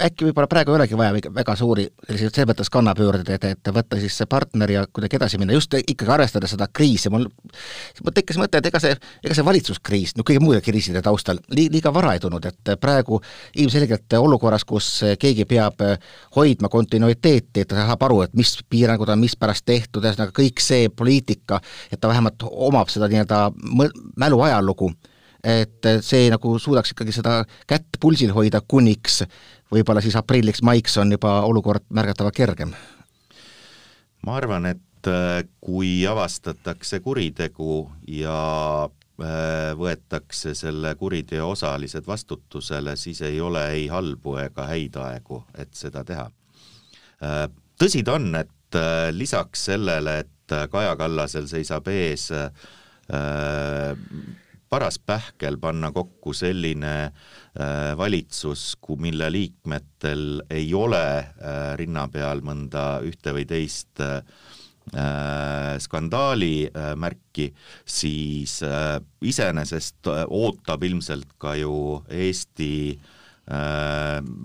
äkki 0.00 0.26
võib-olla 0.26 0.48
praegu 0.50 0.72
ei 0.72 0.80
olegi 0.80 0.98
vaja 0.98 1.34
väga 1.34 1.56
suuri 1.56 1.86
selliseid 2.06 2.34
selles 2.34 2.48
mõttes 2.50 2.70
kannapöördeid, 2.72 3.44
et 3.44 3.72
võtta 3.74 3.98
siis 4.00 4.16
see 4.18 4.26
partner 4.26 4.70
ja 4.70 4.84
kuidagi 4.86 5.18
edasi 5.18 5.38
minna, 5.38 5.54
just 5.56 5.74
ikkagi 5.78 6.10
arvestada 6.10 6.50
seda 6.50 6.66
kriisi, 6.72 7.10
mul 7.12 7.28
mul 8.02 8.14
tekkis 8.14 8.38
mõte, 8.40 8.58
et 8.58 8.68
ega 8.68 8.80
see, 8.82 8.96
ega 9.22 9.36
see 9.36 9.46
valitsuskriis, 9.46 10.16
no 10.16 10.26
kõigi 10.26 10.42
muude 10.42 10.60
kriiside 10.64 11.02
taustal, 11.04 11.40
li-, 11.54 11.68
liiga 11.72 11.92
vara 11.94 12.14
ei 12.16 12.22
tulnud, 12.22 12.46
et 12.48 12.72
praegu 12.80 13.20
ilmselgelt 13.62 14.18
olukorras, 14.18 14.64
kus 14.68 14.88
keegi 15.20 15.46
peab 15.48 15.82
hoidma 16.36 16.70
kontinuiteeti, 16.72 17.64
et 17.64 17.70
ta 17.70 17.86
saab 17.86 18.06
aru, 18.08 18.22
et 18.26 18.34
mis 18.38 18.54
piirangud 18.70 19.12
on 19.12 19.22
mispärast 19.22 19.66
tehtud, 19.68 20.04
ühesõnaga 20.04 20.34
kõik 20.36 20.62
see 20.62 20.88
poliitika, 20.88 21.60
et 21.90 22.00
ta 22.00 22.10
vähemalt 22.10 22.44
omab 22.50 22.92
seda 22.92 23.08
nii-öelda 23.10 23.40
mälu 24.20 24.40
ajalugu, 24.46 24.92
et 25.42 25.88
see 26.06 26.28
nagu 26.30 26.54
suudaks 26.62 26.94
ikkagi 26.94 27.14
seda 27.14 27.42
kätt 27.66 27.98
pulsil 28.00 28.32
hoida, 28.36 28.60
kuniks 28.60 29.22
võib-olla 29.72 30.02
siis 30.04 30.16
aprilliks-maiks 30.20 30.98
on 31.02 31.16
juba 31.16 31.40
olukord 31.48 31.86
märgatavalt 31.90 32.36
kergem? 32.36 32.74
ma 34.22 34.36
arvan, 34.38 34.68
et 34.70 35.10
äh, 35.10 35.42
kui 35.60 36.02
avastatakse 36.06 37.00
kuritegu 37.02 37.84
ja 38.06 38.88
võetakse 39.78 40.54
selle 40.56 40.94
kuriteo 40.98 41.50
osalised 41.52 42.06
vastutusele, 42.06 42.96
siis 42.96 43.22
ei 43.22 43.40
ole 43.40 43.64
ei 43.70 43.86
halbu 43.88 44.36
ega 44.40 44.66
häid 44.66 44.96
aegu, 44.96 45.44
et 45.54 45.74
seda 45.74 46.04
teha. 46.04 46.30
tõsi 47.78 48.02
ta 48.04 48.14
on, 48.14 48.34
et 48.34 48.78
lisaks 49.12 49.64
sellele, 49.68 50.18
et 50.24 50.41
Kaja 50.70 50.96
Kallasel 51.00 51.48
seisab 51.50 51.88
ees 51.92 52.30
paras 54.72 54.96
pähkel 54.98 55.58
panna 55.60 55.90
kokku 55.92 56.32
selline 56.32 56.94
äh, 57.04 57.92
valitsus, 57.98 58.72
mille 58.96 59.28
liikmetel 59.32 60.42
ei 60.50 60.72
ole 60.74 61.04
äh, 61.18 61.74
rinna 61.76 62.06
peal 62.08 62.40
mõnda 62.40 63.02
ühte 63.04 63.34
või 63.36 63.44
teist 63.48 64.00
äh, 64.00 64.22
skandaali 65.78 66.72
märki, 66.98 67.44
siis 67.86 68.56
iseenesest 69.22 70.08
ootab 70.26 70.82
ilmselt 70.82 71.36
ka 71.38 71.52
ju 71.54 72.00
Eesti 72.10 72.72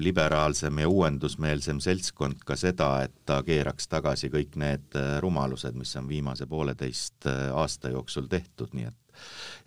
liberaalsem 0.02 0.80
ja 0.82 0.88
uuendusmeelsem 0.90 1.78
seltskond 1.80 2.40
ka 2.46 2.56
seda, 2.58 3.04
et 3.06 3.14
ta 3.30 3.44
keeraks 3.46 3.86
tagasi 3.92 4.32
kõik 4.34 4.58
need 4.58 4.98
rumalused, 5.22 5.78
mis 5.78 5.94
on 6.00 6.08
viimase 6.10 6.48
pooleteist 6.50 7.30
aasta 7.30 7.94
jooksul 7.94 8.26
tehtud, 8.32 8.74
nii 8.74 8.90
et 8.90 8.98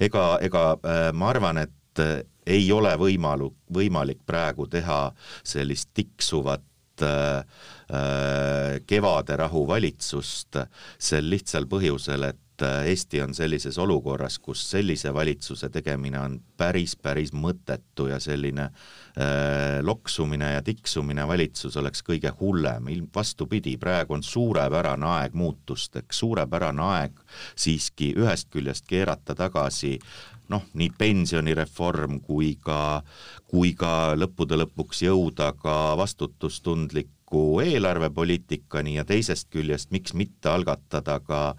ega, 0.01 0.25
ega 0.43 0.65
äh, 0.75 1.11
ma 1.17 1.31
arvan, 1.35 1.63
et 1.65 2.03
äh, 2.03 2.21
ei 2.51 2.71
ole 2.73 2.93
võimalu, 2.99 3.51
võimalik 3.75 4.23
praegu 4.27 4.67
teha 4.71 5.03
sellist 5.47 5.93
tiksuvat 5.95 7.05
äh, 7.07 7.43
kevaderahu 8.87 9.65
valitsust 9.69 10.61
sel 10.99 11.31
lihtsal 11.31 11.67
põhjusel, 11.71 12.29
et 12.31 12.39
Eesti 12.63 13.23
on 13.23 13.35
sellises 13.35 13.79
olukorras, 13.79 14.39
kus 14.39 14.63
sellise 14.71 15.15
valitsuse 15.15 15.69
tegemine 15.73 16.19
on 16.21 16.39
päris, 16.57 16.97
päris 16.97 17.33
mõttetu 17.33 18.09
ja 18.11 18.21
selline 18.21 18.69
äh, 18.69 19.81
loksumine 19.83 20.53
ja 20.53 20.63
tiksumine 20.63 21.27
valitsus 21.29 21.77
oleks 21.77 22.05
kõige 22.07 22.33
hullem, 22.41 22.91
vastupidi, 23.15 23.77
praegu 23.81 24.15
on 24.19 24.23
suurepärane 24.23 25.07
aeg 25.07 25.35
muutusteks, 25.35 26.19
suurepärane 26.19 26.83
aeg 26.83 27.25
siiski 27.57 28.13
ühest 28.19 28.51
küljest 28.51 28.87
keerata 28.89 29.35
tagasi 29.35 29.99
noh, 30.51 30.67
nii 30.75 30.91
pensionireform 30.99 32.21
kui 32.27 32.55
ka, 32.63 33.03
kui 33.51 33.73
ka 33.79 34.17
lõppude 34.19 34.59
lõpuks 34.59 35.05
jõuda 35.07 35.53
ka 35.61 35.77
vastutustundliku 37.31 37.61
eelarvepoliitikani 37.61 38.95
ja 38.95 39.05
teisest 39.05 39.49
küljest 39.51 39.91
miks 39.91 40.15
mitte 40.15 40.49
algatada 40.49 41.21
ka 41.21 41.57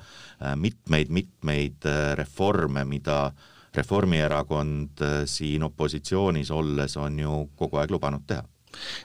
mitmeid-mitmeid 0.56 1.86
äh, 1.86 2.12
äh, 2.12 2.16
reforme, 2.16 2.86
mida 2.86 3.32
Reformierakond 3.76 5.02
äh, 5.02 5.26
siin 5.26 5.64
opositsioonis 5.64 6.52
olles 6.52 6.98
on 6.98 7.20
ju 7.20 7.50
kogu 7.56 7.78
aeg 7.78 7.92
lubanud 7.92 8.26
teha. 8.28 8.44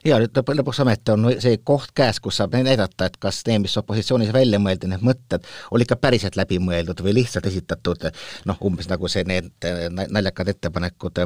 Ja 0.04 0.18
nüüd 0.18 0.30
lõpuks 0.30 0.80
ometi 0.82 1.10
on 1.10 1.26
see 1.42 1.58
koht 1.58 1.90
käes, 1.94 2.20
kus 2.20 2.36
saab 2.36 2.54
näidata, 2.54 3.06
et 3.06 3.16
kas 3.18 3.42
need, 3.46 3.64
mis 3.64 3.76
opositsioonis 3.76 4.32
välja 4.32 4.58
mõeldi, 4.58 4.86
need 4.86 5.02
mõtted, 5.02 5.46
oli 5.70 5.82
ikka 5.82 5.96
päriselt 5.96 6.36
läbi 6.36 6.58
mõeldud 6.62 7.02
või 7.02 7.16
lihtsalt 7.16 7.46
esitatud 7.46 8.06
noh, 8.46 8.58
umbes 8.62 8.86
nagu 8.88 9.08
see, 9.08 9.24
need 9.26 9.50
naljakad 9.90 10.54
ettepanekud 10.54 11.18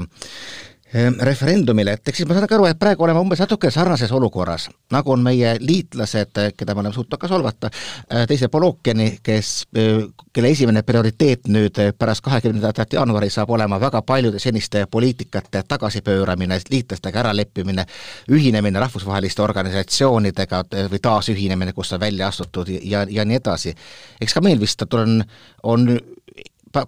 referendumile, 1.20 1.92
et 1.92 2.08
eks 2.08 2.18
siis 2.18 2.28
ma 2.28 2.34
saan 2.34 2.48
ka 2.50 2.56
aru, 2.56 2.66
et 2.66 2.78
praegu 2.78 3.04
oleme 3.06 3.20
umbes 3.22 3.38
natuke 3.38 3.70
sarnases 3.70 4.10
olukorras, 4.12 4.66
nagu 4.90 5.12
on 5.14 5.22
meie 5.22 5.52
liitlased, 5.62 6.40
keda 6.58 6.74
me 6.74 6.82
oleme 6.82 6.94
suutnud 6.94 7.20
ka 7.20 7.28
solvata, 7.30 7.70
äh, 8.10 8.26
teisel 8.26 8.50
pool 8.50 8.66
ookeani, 8.66 9.20
kes, 9.22 9.52
äh, 9.78 10.02
kelle 10.32 10.50
esimene 10.50 10.82
prioriteet 10.82 11.46
nüüd 11.48 11.78
pärast 11.98 12.24
kahekümnendat 12.26 12.92
jaanuari 12.92 13.30
saab 13.30 13.54
olema 13.54 13.78
väga 13.80 14.02
paljude 14.02 14.38
seniste 14.42 14.86
poliitikate 14.90 15.62
tagasipööramine, 15.68 16.58
liitlastega 16.70 17.22
äraleppimine, 17.22 17.86
ühinemine 18.30 18.82
rahvusvaheliste 18.82 19.42
organisatsioonidega 19.42 20.64
või 20.90 21.02
taasühinemine, 21.02 21.72
kust 21.72 21.94
on 21.94 22.00
välja 22.00 22.28
astutud 22.28 22.68
ja, 22.82 23.06
ja 23.08 23.24
nii 23.24 23.38
edasi. 23.38 23.74
eks 24.20 24.34
ka 24.34 24.40
meil 24.40 24.60
vist 24.60 24.82
on, 24.94 25.22
on 25.62 25.86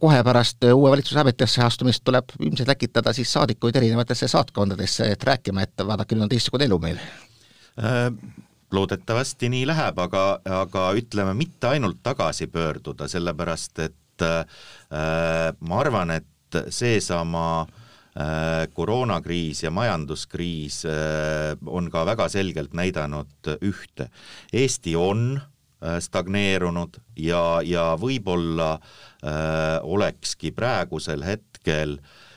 kohe 0.01 0.23
pärast 0.25 0.65
uue 0.73 0.91
valitsuse 0.91 1.21
ametisse 1.21 1.63
astumist 1.65 2.05
tuleb 2.05 2.35
ilmselt 2.41 2.69
läkitada 2.69 3.13
siis 3.13 3.33
saadikuid 3.33 3.77
erinevatesse 3.77 4.29
saatkondadesse, 4.29 5.11
et 5.13 5.25
rääkima, 5.25 5.67
et 5.67 5.85
vaadake, 5.87 6.15
nüüd 6.15 6.29
on 6.29 6.33
teistsugune 6.33 6.69
elu 6.71 6.79
meil 6.83 7.03
äh,? 7.03 8.09
loodetavasti 8.73 9.51
nii 9.53 9.67
läheb, 9.69 9.99
aga, 10.01 10.25
aga 10.63 10.87
ütleme, 10.97 11.35
mitte 11.37 11.69
ainult 11.75 11.99
tagasi 12.03 12.47
pöörduda, 12.49 13.05
sellepärast 13.09 13.83
et 13.85 14.25
äh, 14.25 14.47
ma 15.61 15.81
arvan, 15.83 16.15
et 16.17 16.61
seesama 16.73 17.45
äh, 17.61 18.65
koroonakriis 18.73 19.63
ja 19.67 19.71
majanduskriis 19.71 20.87
äh, 20.89 21.53
on 21.67 21.91
ka 21.93 22.07
väga 22.09 22.29
selgelt 22.33 22.73
näidanud 22.73 23.53
ühte. 23.61 24.09
Eesti 24.53 24.97
on 24.97 25.35
äh, 25.37 25.52
stagneerunud 26.01 27.01
ja, 27.19 27.59
ja 27.67 27.93
võib-olla 27.99 28.75
äh, 28.77 29.13
Äh, 29.23 29.79
olekski 29.83 30.51
praegusel 30.51 31.21
hetkel 31.23 31.93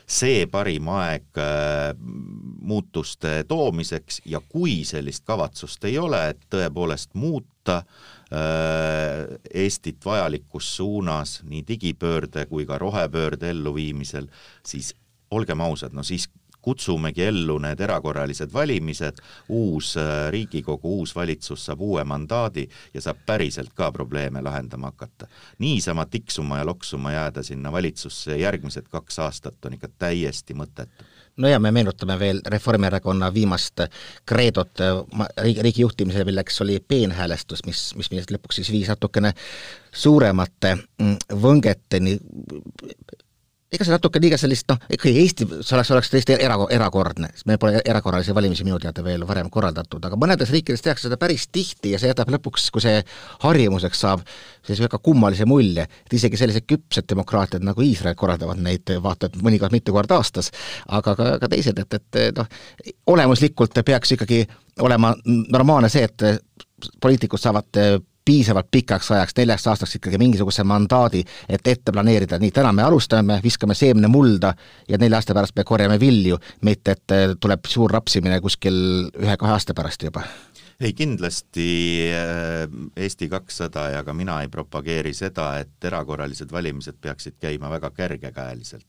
see 0.06 0.44
parim 0.46 0.86
aeg 0.86 1.40
äh, 1.42 1.96
muutuste 2.62 3.40
toomiseks 3.48 4.20
ja 4.30 4.38
kui 4.38 4.84
sellist 4.86 5.24
kavatsust 5.26 5.82
ei 5.90 5.98
ole, 5.98 6.20
et 6.30 6.44
tõepoolest 6.46 7.18
muuta 7.18 7.80
äh, 8.30 9.34
Eestit 9.50 10.06
vajalikus 10.06 10.68
suunas 10.76 11.40
nii 11.42 11.64
digipöörde 11.66 12.46
kui 12.46 12.68
ka 12.70 12.78
rohepöörde 12.78 13.50
elluviimisel, 13.50 14.30
siis 14.62 14.92
olgem 15.34 15.66
ausad, 15.66 15.90
no 15.90 16.06
siis 16.06 16.28
kutsumegi 16.66 17.22
ellu 17.30 17.58
need 17.62 17.80
erakorralised 17.80 18.50
valimised, 18.52 19.22
uus 19.54 19.94
äh, 20.00 20.26
Riigikogu, 20.34 20.96
uus 20.98 21.14
valitsus 21.14 21.68
saab 21.68 21.84
uue 21.86 22.04
mandaadi 22.04 22.66
ja 22.94 23.02
saab 23.04 23.22
päriselt 23.26 23.70
ka 23.74 23.92
probleeme 23.94 24.42
lahendama 24.42 24.90
hakata. 24.90 25.28
niisama 25.58 26.06
tiksuma 26.10 26.58
ja 26.58 26.66
loksuma 26.66 27.12
jääda 27.12 27.42
sinna 27.42 27.72
valitsusse 27.72 28.36
järgmised 28.36 28.90
kaks 28.90 29.18
aastat 29.18 29.64
on 29.64 29.78
ikka 29.78 29.88
täiesti 29.98 30.54
mõttetu. 30.54 31.06
No 31.36 31.48
ja 31.48 31.58
me 31.60 31.70
meenutame 31.72 32.16
veel 32.18 32.40
Reformierakonna 32.48 33.28
viimast 33.34 33.82
kreedot 34.26 34.80
riigi, 35.42 35.62
riigi 35.62 35.84
juhtimisel, 35.84 36.24
milleks 36.24 36.60
oli 36.64 36.80
peenhäälestus, 36.88 37.62
mis, 37.68 37.90
mis 37.96 38.10
meid 38.10 38.32
lõpuks 38.32 38.62
siis 38.62 38.72
viis 38.72 38.88
natukene 38.88 39.34
suuremate 39.92 40.74
mm, 40.74 41.36
võngeteni 41.42 42.16
ega 43.72 43.84
see 43.84 43.94
natuke 43.94 44.20
liiga 44.22 44.38
sellist 44.38 44.68
noh, 44.70 44.78
ikkagi 44.94 45.22
Eesti, 45.22 45.46
see 45.58 45.74
oleks, 45.74 45.90
oleks 45.94 46.10
tõesti 46.12 46.36
era, 46.36 46.56
erakordne, 46.72 47.32
sest 47.34 47.48
meil 47.50 47.58
pole 47.62 47.80
erakorralisi 47.82 48.34
valimisi 48.36 48.66
minu 48.66 48.78
teada 48.82 49.02
veel 49.04 49.24
varem 49.26 49.48
korraldatud, 49.52 50.04
aga 50.06 50.18
mõnedes 50.20 50.52
riikides 50.54 50.84
tehakse 50.84 51.08
seda 51.08 51.18
päris 51.20 51.48
tihti 51.52 51.94
ja 51.94 52.00
see 52.00 52.12
jätab 52.12 52.30
lõpuks, 52.34 52.68
kui 52.74 52.84
see 52.84 53.00
harjumuseks 53.42 54.02
saab, 54.06 54.22
sellise 54.62 54.86
väga 54.86 55.00
kummalise 55.02 55.48
mulje, 55.50 55.88
et 56.06 56.18
isegi 56.18 56.38
sellised 56.38 56.66
küpsed 56.70 57.08
demokraatiad 57.10 57.66
nagu 57.66 57.82
Iisrael 57.82 58.18
korraldavad 58.18 58.62
neid 58.62 58.94
vaata 59.02 59.30
et 59.30 59.38
mõnikord 59.42 59.74
mitu 59.74 59.94
korda 59.96 60.20
aastas, 60.20 60.52
aga 60.86 61.16
ka, 61.18 61.30
ka 61.42 61.50
teised, 61.50 61.82
et, 61.82 61.98
et 61.98 62.38
noh, 62.38 62.50
olemuslikult 63.14 63.82
peaks 63.86 64.14
ikkagi 64.14 64.44
olema 64.86 65.14
normaalne 65.26 65.90
see, 65.90 66.06
et 66.06 67.00
poliitikud 67.02 67.40
saavad 67.40 67.82
piisavalt 68.26 68.68
pikaks 68.70 69.10
ajaks, 69.14 69.36
neljaks 69.38 69.66
aastaks 69.70 69.96
ikkagi 69.98 70.18
mingisuguse 70.18 70.64
mandaadi, 70.66 71.22
et 71.48 71.70
ette 71.70 71.94
planeerida, 71.94 72.40
nii, 72.42 72.50
täna 72.54 72.72
me 72.74 72.82
alustame, 72.82 73.38
viskame 73.44 73.74
seemne 73.78 74.10
mulda 74.10 74.52
ja 74.88 74.98
nelja 74.98 75.20
aasta 75.20 75.36
pärast 75.36 75.56
me 75.56 75.64
korjame 75.64 76.00
vilju, 76.02 76.38
mitte 76.66 76.96
et 76.96 77.14
eh, 77.14 77.36
tuleb 77.40 77.70
suur 77.70 77.94
rapsimine 77.98 78.40
kuskil 78.44 78.76
ühe-kahe 79.22 79.56
aasta 79.56 79.74
pärast 79.78 80.08
juba 80.08 80.26
ei, 80.80 80.92
kindlasti 80.92 81.68
eh, 82.12 82.68
Eesti 82.96 83.28
kakssada 83.32 83.88
ja 83.94 84.02
ka 84.04 84.12
mina 84.12 84.40
ei 84.42 84.50
propageeri 84.52 85.14
seda, 85.16 85.54
et 85.62 85.84
erakorralised 85.88 86.52
valimised 86.52 86.98
peaksid 87.00 87.38
käima 87.40 87.70
väga 87.72 87.90
kergekäeliselt. 87.90 88.86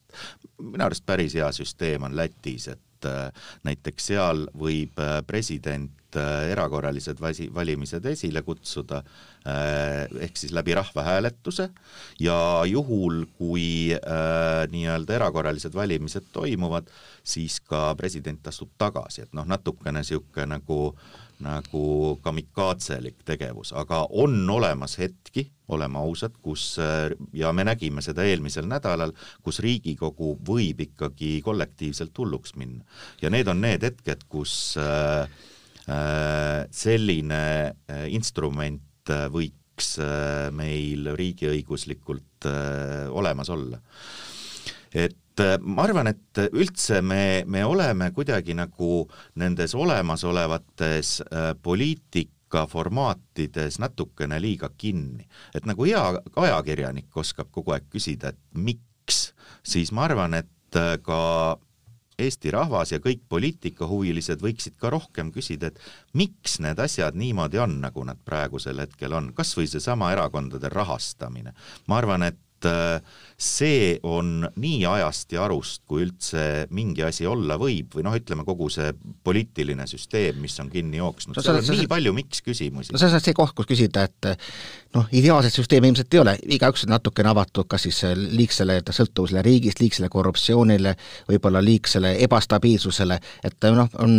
minu 0.62 0.84
arust 0.84 1.06
päris 1.06 1.36
hea 1.36 1.52
süsteem 1.52 2.04
on 2.04 2.16
Lätis, 2.16 2.68
et 2.68 2.82
eh, 3.06 3.30
näiteks 3.68 4.12
seal 4.14 4.48
võib 4.58 4.98
president 5.28 5.92
Äh, 6.18 6.52
erakorralised 6.54 7.20
vasi-, 7.20 7.50
valimised 7.54 8.06
esile 8.08 8.40
kutsuda, 8.42 9.02
äh, 9.44 10.06
ehk 10.24 10.38
siis 10.40 10.54
läbi 10.56 10.72
rahvahääletuse. 10.78 11.68
Ja 12.24 12.38
juhul, 12.66 13.26
kui 13.38 13.92
äh, 13.92 14.64
nii-öelda 14.72 15.18
erakorralised 15.18 15.76
valimised 15.76 16.30
toimuvad, 16.34 16.88
siis 17.28 17.60
ka 17.60 17.92
president 18.00 18.48
astub 18.48 18.72
tagasi, 18.80 19.26
et 19.28 19.36
noh, 19.36 19.46
natukene 19.46 20.00
niisugune 20.00 20.48
nagu 20.56 20.80
nagu 21.44 22.18
kamikaatselik 22.24 23.22
tegevus, 23.26 23.74
aga 23.78 24.06
on 24.10 24.50
olemas 24.50 24.98
hetki, 24.98 25.48
oleme 25.68 26.00
ausad, 26.00 26.38
kus 26.42 26.78
ja 27.34 27.52
me 27.54 27.66
nägime 27.68 28.02
seda 28.02 28.24
eelmisel 28.24 28.66
nädalal, 28.70 29.12
kus 29.44 29.60
Riigikogu 29.60 30.38
võib 30.48 30.82
ikkagi 30.88 31.42
kollektiivselt 31.46 32.18
hulluks 32.18 32.56
minna. 32.56 32.84
ja 33.22 33.30
need 33.30 33.48
on 33.48 33.62
need 33.62 33.84
hetked, 33.84 34.24
kus 34.32 34.78
äh, 34.82 35.28
Äh, 35.88 36.68
selline 36.76 37.72
äh, 37.88 38.08
instrument 38.12 39.08
äh, 39.08 39.30
võiks 39.32 39.94
meil 40.58 41.06
riigiõiguslikult 41.14 42.48
olemas 43.14 43.52
olla 43.54 43.78
et 44.90 45.14
ma 45.62 45.84
arvan, 45.84 46.10
et 46.10 46.42
üldse 46.52 47.02
me, 47.06 47.44
me 47.46 47.66
oleme 47.66 48.10
kuidagi 48.16 48.56
nagu 48.58 49.04
nendes 49.36 49.76
olemasolevates 49.78 51.22
poliitik-, 51.62 52.34
ka 52.48 52.66
formaatides 52.68 53.80
natukene 53.80 54.40
liiga 54.42 54.70
kinni. 54.78 55.28
et 55.56 55.66
nagu 55.66 55.86
hea 55.86 56.04
ajakirjanik 56.36 57.18
oskab 57.18 57.52
kogu 57.52 57.76
aeg 57.76 57.88
küsida, 57.92 58.32
et 58.32 58.40
miks, 58.54 59.34
siis 59.64 59.92
ma 59.92 60.08
arvan, 60.08 60.34
et 60.34 60.82
ka 61.04 61.58
Eesti 62.18 62.50
rahvas 62.50 62.92
ja 62.92 62.98
kõik 62.98 63.28
poliitikahuvilised 63.30 64.42
võiksid 64.42 64.74
ka 64.82 64.90
rohkem 64.90 65.30
küsida, 65.32 65.70
et 65.70 65.78
miks 66.18 66.58
need 66.66 66.80
asjad 66.82 67.14
niimoodi 67.14 67.60
on, 67.62 67.76
nagu 67.84 68.02
nad 68.08 68.18
praegusel 68.26 68.82
hetkel 68.82 69.14
on, 69.14 69.30
kas 69.38 69.54
või 69.58 69.68
seesama 69.70 70.10
erakondade 70.16 70.72
rahastamine. 70.74 71.54
ma 71.88 72.00
arvan, 72.02 72.24
et 72.24 72.40
Äh, 72.66 73.02
see 73.38 74.00
on 74.02 74.48
nii 74.58 74.80
ajast 74.90 75.36
ja 75.36 75.44
arust, 75.46 75.84
kui 75.86 76.02
üldse 76.08 76.66
mingi 76.74 77.04
asi 77.06 77.28
olla 77.30 77.54
võib 77.62 77.94
või 77.94 78.06
noh, 78.08 78.16
ütleme 78.18 78.42
kogu 78.48 78.66
see 78.74 78.88
poliitiline 78.98 79.86
süsteem, 79.86 80.40
mis 80.42 80.56
on 80.64 80.72
kinni 80.74 80.98
jooksnud 80.98 81.38
no,, 81.38 81.44
seal 81.46 81.60
on 81.60 81.68
see, 81.68 81.78
nii 81.84 81.92
palju 81.92 82.16
miks-küsimusi. 82.18 82.96
no 82.96 83.02
see 83.02 83.12
on 83.14 83.22
see 83.22 83.38
koht, 83.38 83.54
kus 83.54 83.70
küsida, 83.70 84.08
et 84.10 84.32
noh, 84.98 85.06
ideaalset 85.14 85.54
süsteemi 85.54 85.92
ilmselt 85.92 86.18
ei 86.18 86.24
ole, 86.24 86.34
igaüks 86.58 86.88
on 86.88 86.96
natukene 86.96 87.30
avatud 87.30 87.70
kas 87.70 87.86
siis 87.86 88.02
liigsele 88.18 88.80
sõltuvusele 88.90 89.46
riigist, 89.46 89.86
liigsele 89.86 90.10
korruptsioonile, 90.10 90.96
võib-olla 91.30 91.62
liigsele 91.62 92.16
ebastabiilsusele, 92.26 93.22
et 93.46 93.70
noh, 93.78 93.94
on 94.02 94.18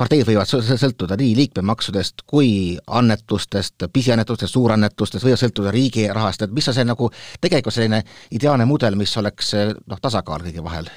parteid 0.00 0.24
võivad 0.28 0.48
sõltuda 0.48 1.18
nii 1.20 1.34
liikmemaksudest 1.36 2.24
kui 2.30 2.78
annetustest, 2.86 3.84
pisiannetustest, 3.92 4.54
suurannetustest, 4.54 5.26
võivad 5.26 5.42
sõltuda 5.42 5.74
riigi 5.74 6.06
rahast, 6.08 6.46
et 6.46 6.54
mis 6.56 6.68
on 6.70 6.76
see 6.76 6.86
nagu 6.88 7.10
tegelikult 7.40 7.76
selline 7.76 8.00
ideaalne 8.36 8.64
mudel, 8.68 8.96
mis 9.00 9.12
oleks 9.20 9.52
noh, 9.84 10.00
tasakaal 10.00 10.46
kõige 10.46 10.64
vahel? 10.64 10.88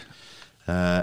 Äh, 0.71 1.01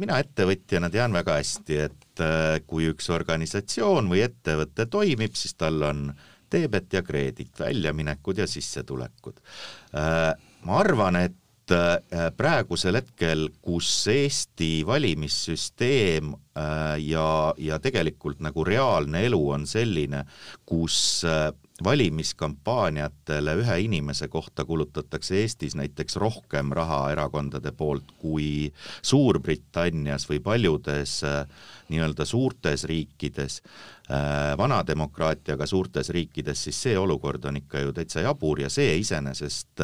mina 0.00 0.20
ettevõtjana 0.20 0.90
tean 0.92 1.16
väga 1.16 1.38
hästi, 1.40 1.80
et 1.86 2.24
äh, 2.24 2.58
kui 2.66 2.90
üks 2.92 3.08
organisatsioon 3.14 4.10
või 4.12 4.24
ettevõte 4.26 4.86
toimib, 4.92 5.36
siis 5.38 5.56
tal 5.56 5.80
on 5.88 6.10
teebet 6.50 6.92
ja 6.98 7.04
kreedit, 7.06 7.52
väljaminekud 7.58 8.42
ja 8.42 8.48
sissetulekud. 8.50 9.40
Äh, 9.96 10.32
ma 10.66 10.80
arvan, 10.82 11.22
et 11.24 11.38
Äh, 11.70 12.30
praegusel 12.34 12.98
hetkel, 12.98 13.44
kus 13.62 13.88
Eesti 14.10 14.82
valimissüsteem 14.86 16.32
äh, 16.58 16.96
ja, 17.04 17.54
ja 17.58 17.78
tegelikult 17.78 18.40
nagu 18.42 18.64
reaalne 18.66 19.22
elu 19.28 19.40
on 19.54 19.66
selline, 19.70 20.24
kus 20.66 21.22
äh, 21.28 21.52
valimiskampaaniatele 21.84 23.54
ühe 23.62 23.78
inimese 23.86 24.28
kohta 24.28 24.64
kulutatakse 24.64 25.40
Eestis 25.40 25.76
näiteks 25.78 26.16
rohkem 26.16 26.72
raha 26.76 27.02
erakondade 27.12 27.72
poolt 27.72 28.12
kui 28.18 28.72
Suurbritannias 29.02 30.28
või 30.30 30.40
paljudes 30.44 31.20
nii-öelda 31.90 32.24
suurtes 32.24 32.84
riikides, 32.86 33.60
vana 34.58 34.82
demokraatiaga 34.86 35.66
suurtes 35.66 36.10
riikides, 36.14 36.64
siis 36.64 36.82
see 36.82 36.98
olukord 36.98 37.44
on 37.50 37.58
ikka 37.62 37.82
ju 37.82 37.94
täitsa 37.96 38.22
jabur 38.26 38.60
ja 38.62 38.70
see 38.70 38.98
iseenesest 39.02 39.82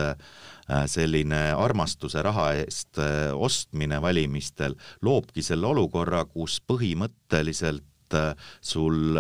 Äh, 0.67 0.89
selline 0.91 1.53
armastuse 1.55 2.23
raha 2.27 2.49
eest 2.59 2.99
äh, 2.99 3.31
ostmine 3.31 4.01
valimistel 4.03 4.73
loobki 5.07 5.45
selle 5.47 5.69
olukorra, 5.69 6.25
kus 6.27 6.57
põhimõtteliselt 6.59 7.87
äh, 8.15 8.33
sul 8.61 9.19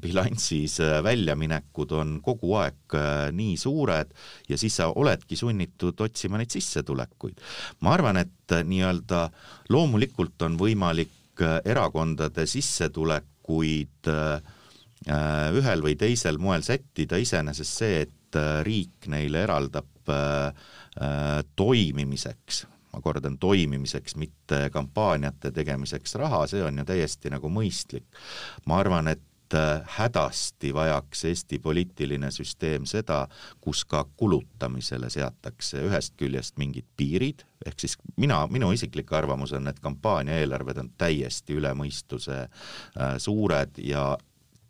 bilansis 0.00 0.78
väljaminekud 1.04 1.92
on 1.98 2.14
kogu 2.24 2.54
aeg 2.60 2.96
nii 3.36 3.56
suured 3.60 4.12
ja 4.48 4.58
siis 4.58 4.76
sa 4.80 4.88
oledki 4.88 5.36
sunnitud 5.36 6.00
otsima 6.00 6.40
neid 6.40 6.52
sissetulekuid. 6.52 7.40
ma 7.80 7.94
arvan, 7.96 8.16
et 8.22 8.56
nii-öelda 8.64 9.28
loomulikult 9.70 10.42
on 10.42 10.56
võimalik 10.60 11.42
erakondade 11.64 12.46
sissetulekuid 12.46 14.10
ühel 15.58 15.82
või 15.82 15.96
teisel 15.98 16.38
moel 16.38 16.62
sättida, 16.62 17.18
iseenesest 17.18 17.80
see, 17.82 18.02
et 18.06 18.40
riik 18.64 19.08
neile 19.10 19.42
eraldab 19.46 19.88
Äh, 21.00 21.44
toimimiseks, 21.56 22.66
ma 22.92 23.00
kordan, 23.00 23.38
toimimiseks, 23.38 24.16
mitte 24.16 24.68
kampaaniate 24.72 25.50
tegemiseks 25.50 26.14
raha, 26.20 26.46
see 26.46 26.62
on 26.64 26.82
ju 26.82 26.86
täiesti 26.88 27.32
nagu 27.32 27.50
mõistlik. 27.52 28.06
ma 28.66 28.78
arvan, 28.82 29.08
et 29.08 29.56
äh, 29.56 29.80
hädasti 29.98 30.74
vajaks 30.74 31.24
Eesti 31.24 31.58
poliitiline 31.58 32.30
süsteem 32.30 32.86
seda, 32.86 33.26
kus 33.60 33.84
ka 33.84 34.04
kulutamisele 34.16 35.10
seatakse 35.10 35.84
ühest 35.88 36.16
küljest 36.20 36.58
mingid 36.58 36.88
piirid, 36.96 37.46
ehk 37.66 37.80
siis 37.80 37.96
mina, 38.16 38.46
minu 38.50 38.72
isiklik 38.72 39.12
arvamus 39.12 39.52
on, 39.56 39.68
et 39.68 39.80
kampaania 39.80 40.42
eelarved 40.42 40.84
on 40.84 40.92
täiesti 40.98 41.56
üle 41.56 41.72
mõistuse 41.78 42.44
äh, 42.44 43.16
suured 43.18 43.80
ja 43.80 44.12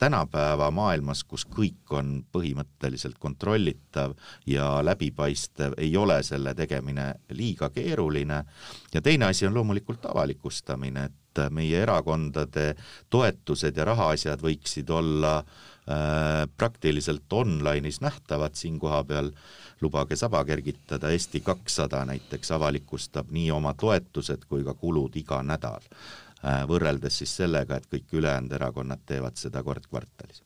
tänapäeva 0.02 0.70
maailmas, 0.74 1.22
kus 1.24 1.44
kõik 1.46 1.92
on 1.94 2.14
põhimõtteliselt 2.34 3.20
kontrollitav 3.22 4.16
ja 4.46 4.80
läbipaistev, 4.82 5.76
ei 5.78 5.94
ole 5.96 6.18
selle 6.26 6.56
tegemine 6.58 7.12
liiga 7.38 7.70
keeruline. 7.70 8.42
Ja 8.94 9.02
teine 9.02 9.30
asi 9.30 9.46
on 9.46 9.54
loomulikult 9.54 10.08
avalikustamine, 10.10 11.04
et 11.04 11.42
meie 11.54 11.84
erakondade 11.84 12.72
toetused 13.10 13.78
ja 13.78 13.86
rahaasjad 13.88 14.42
võiksid 14.42 14.90
olla 14.90 15.36
äh, 15.38 16.42
praktiliselt 16.56 17.32
online'is 17.32 18.02
nähtavad, 18.02 18.58
siin 18.58 18.80
koha 18.82 19.04
peal 19.06 19.30
lubage 19.80 20.18
saba 20.18 20.42
kergitada, 20.44 21.10
Eesti 21.14 21.40
kakssada 21.46 22.02
näiteks 22.10 22.50
avalikustab 22.58 23.30
nii 23.30 23.50
oma 23.54 23.74
toetused 23.78 24.44
kui 24.50 24.66
ka 24.66 24.74
kulud 24.74 25.16
iga 25.16 25.40
nädal 25.46 25.86
võrreldes 26.68 27.18
siis 27.22 27.36
sellega, 27.42 27.76
et 27.78 27.86
kõik 27.90 28.16
ülejäänud 28.18 28.52
erakonnad 28.58 29.02
teevad 29.06 29.36
seda 29.38 29.62
kord 29.62 29.86
kvartalis. 29.88 30.42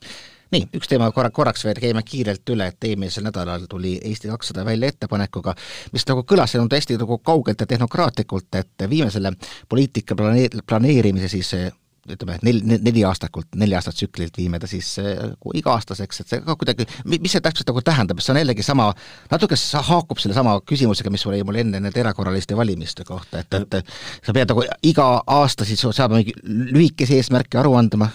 Nii, 0.54 0.68
üks 0.78 0.86
teema 0.86 1.08
korra, 1.10 1.32
korraks 1.34 1.64
veel 1.66 1.78
käime 1.82 2.04
kiirelt 2.06 2.52
üle, 2.54 2.68
et 2.70 2.84
eelmisel 2.86 3.24
nädalal 3.26 3.64
tuli 3.70 3.96
Eesti 3.98 4.30
kakssada 4.30 4.62
välja 4.64 4.92
ettepanekuga, 4.92 5.56
mis 5.92 6.06
nagu 6.06 6.22
kõlas 6.22 6.54
nagu 6.54 6.70
hästi 6.70 7.00
nagu 7.00 7.18
kaugelt 7.18 7.64
ja 7.64 7.66
tehnokraatlikult, 7.72 8.54
et 8.60 8.86
viime 8.90 9.10
selle 9.10 9.32
poliitika 9.68 10.14
planeer-, 10.14 10.62
planeerimise 10.66 11.32
siis 11.32 11.50
ütleme, 12.14 12.38
nel-, 12.46 12.62
neli 12.84 13.04
aastakult, 13.08 13.48
nelja 13.58 13.80
aasta 13.80 13.92
tsüklilt 13.94 14.38
viime 14.38 14.60
ta 14.62 14.68
siis 14.70 14.92
nagu 15.02 15.54
iga-aastaseks, 15.60 16.22
et 16.22 16.32
see 16.32 16.44
ka 16.46 16.56
kuidagi, 16.58 16.86
mis 17.12 17.34
see 17.34 17.44
täpselt 17.44 17.70
nagu 17.72 17.82
tähendab, 17.86 18.22
see 18.24 18.34
on 18.34 18.40
jällegi 18.40 18.64
sama, 18.66 18.88
natuke 19.32 19.58
see 19.60 19.82
haakub 19.90 20.22
sellesama 20.22 20.58
küsimusega, 20.68 21.12
mis 21.12 21.26
oli 21.28 21.42
mul 21.46 21.60
enne 21.62 21.82
nende 21.82 22.02
erakorraliste 22.02 22.56
valimiste 22.58 23.06
kohta, 23.08 23.42
et, 23.44 23.60
et 23.80 23.94
sa 24.24 24.34
pead 24.36 24.50
nagu 24.52 24.64
iga 24.86 25.10
aasta 25.38 25.68
siis 25.68 25.84
saama 25.86 26.20
mingi 26.20 26.34
lühikese 26.46 27.20
eesmärki 27.20 27.60
aru 27.62 27.76
andma 27.78 28.10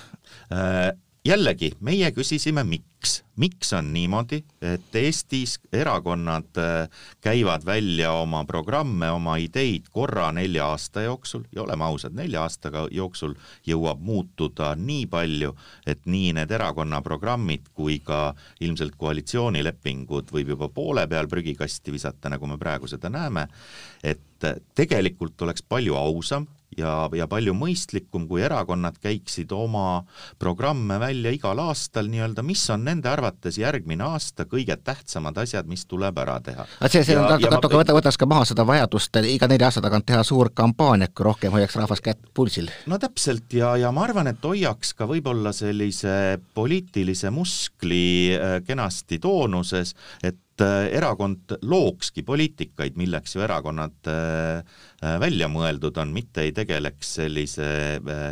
äh,? 0.52 0.92
Jällegi, 1.26 1.72
meie 1.86 2.10
küsisime, 2.16 2.64
miks, 2.66 3.20
miks 3.38 3.72
on 3.78 3.92
niimoodi, 3.94 4.42
et 4.66 4.96
Eestis 4.98 5.58
erakonnad 5.74 6.58
äh, 6.58 7.04
käivad 7.22 7.66
välja 7.66 8.12
oma 8.18 8.42
programme, 8.50 9.10
oma 9.14 9.36
ideid 9.42 9.90
korra 9.94 10.32
nelja 10.34 10.72
aasta 10.74 11.04
jooksul? 11.06 11.44
Ja 11.54 11.62
oleme 11.64 11.86
ausad, 11.86 12.16
nelja 12.18 12.42
aastaga 12.46 12.88
jooksul 12.92 13.36
jõuab 13.68 14.02
muutuda 14.02 14.74
nii 14.76 15.06
palju, 15.12 15.54
et 15.86 16.06
nii 16.10 16.34
need 16.40 16.52
erakonna 16.58 17.02
programmid 17.06 17.70
kui 17.74 18.00
ka 18.06 18.32
ilmselt 18.60 18.98
koalitsioonilepingud 18.98 20.34
võib 20.34 20.56
juba 20.56 20.72
poole 20.74 21.06
peal 21.08 21.30
prügikasti 21.30 21.94
visata, 21.94 22.34
nagu 22.34 22.50
me 22.50 22.58
praegu 22.62 22.90
seda 22.90 23.14
näeme, 23.14 23.46
et 24.04 24.50
tegelikult 24.76 25.42
oleks 25.46 25.62
palju 25.70 25.94
ausam 26.00 26.50
ja, 26.78 26.94
ja 27.16 27.28
palju 27.32 27.54
mõistlikum, 27.58 28.28
kui 28.30 28.44
erakonnad 28.46 28.98
käiksid 29.02 29.52
oma 29.56 30.04
programme 30.40 30.98
välja 31.02 31.34
igal 31.36 31.60
aastal 31.64 32.10
nii-öelda, 32.12 32.44
mis 32.46 32.64
on 32.74 32.86
nende 32.88 33.10
arvates 33.12 33.58
järgmine 33.62 34.06
aasta 34.08 34.46
kõige 34.50 34.78
tähtsamad 34.78 35.38
asjad, 35.44 35.70
mis 35.70 35.86
tuleb 35.90 36.18
ära 36.24 36.40
teha. 36.44 36.68
see, 36.88 37.04
see 37.04 37.16
ja, 37.16 37.26
natuke, 37.28 37.52
natuke 37.56 37.82
võta, 37.82 37.96
võtaks 37.98 38.20
ka 38.20 38.30
maha 38.30 38.48
seda 38.50 38.66
vajadust 38.68 39.22
iga 39.22 39.50
nelja 39.52 39.72
aasta 39.72 39.84
tagant 39.84 40.08
teha 40.08 40.24
suur 40.28 40.52
kampaania, 40.56 41.12
kui 41.14 41.28
rohkem 41.28 41.54
hoiaks 41.56 41.78
rahvas 41.80 42.04
kätt 42.04 42.22
pulsil. 42.34 42.72
no 42.88 43.00
täpselt 43.02 43.54
ja, 43.58 43.76
ja 43.80 43.92
ma 43.96 44.06
arvan, 44.08 44.32
et 44.32 44.44
hoiaks 44.46 44.96
ka 44.98 45.08
võib-olla 45.10 45.54
sellise 45.56 46.40
poliitilise 46.56 47.32
muskli 47.34 48.38
äh, 48.38 48.60
kenasti 48.68 49.20
toonuses, 49.22 49.96
et 50.24 50.40
äh, 50.62 50.88
erakond 50.98 51.58
lookski 51.62 52.24
poliitikaid, 52.24 52.98
milleks 53.00 53.36
ju 53.36 53.42
erakonnad 53.42 54.10
äh, 54.10 54.64
Äh, 55.02 55.18
välja 55.18 55.48
mõeldud 55.50 55.98
on, 55.98 56.12
mitte 56.14 56.44
ei 56.46 56.52
tegeleks 56.54 57.16
sellise 57.18 57.66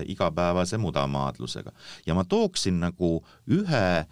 igapäevase 0.05 0.77
mudamaadlusega. 0.77 1.71
ja 2.05 2.13
ma 2.13 2.23
tooksin 2.23 2.79
nagu 2.79 3.23
ühe 3.49 4.05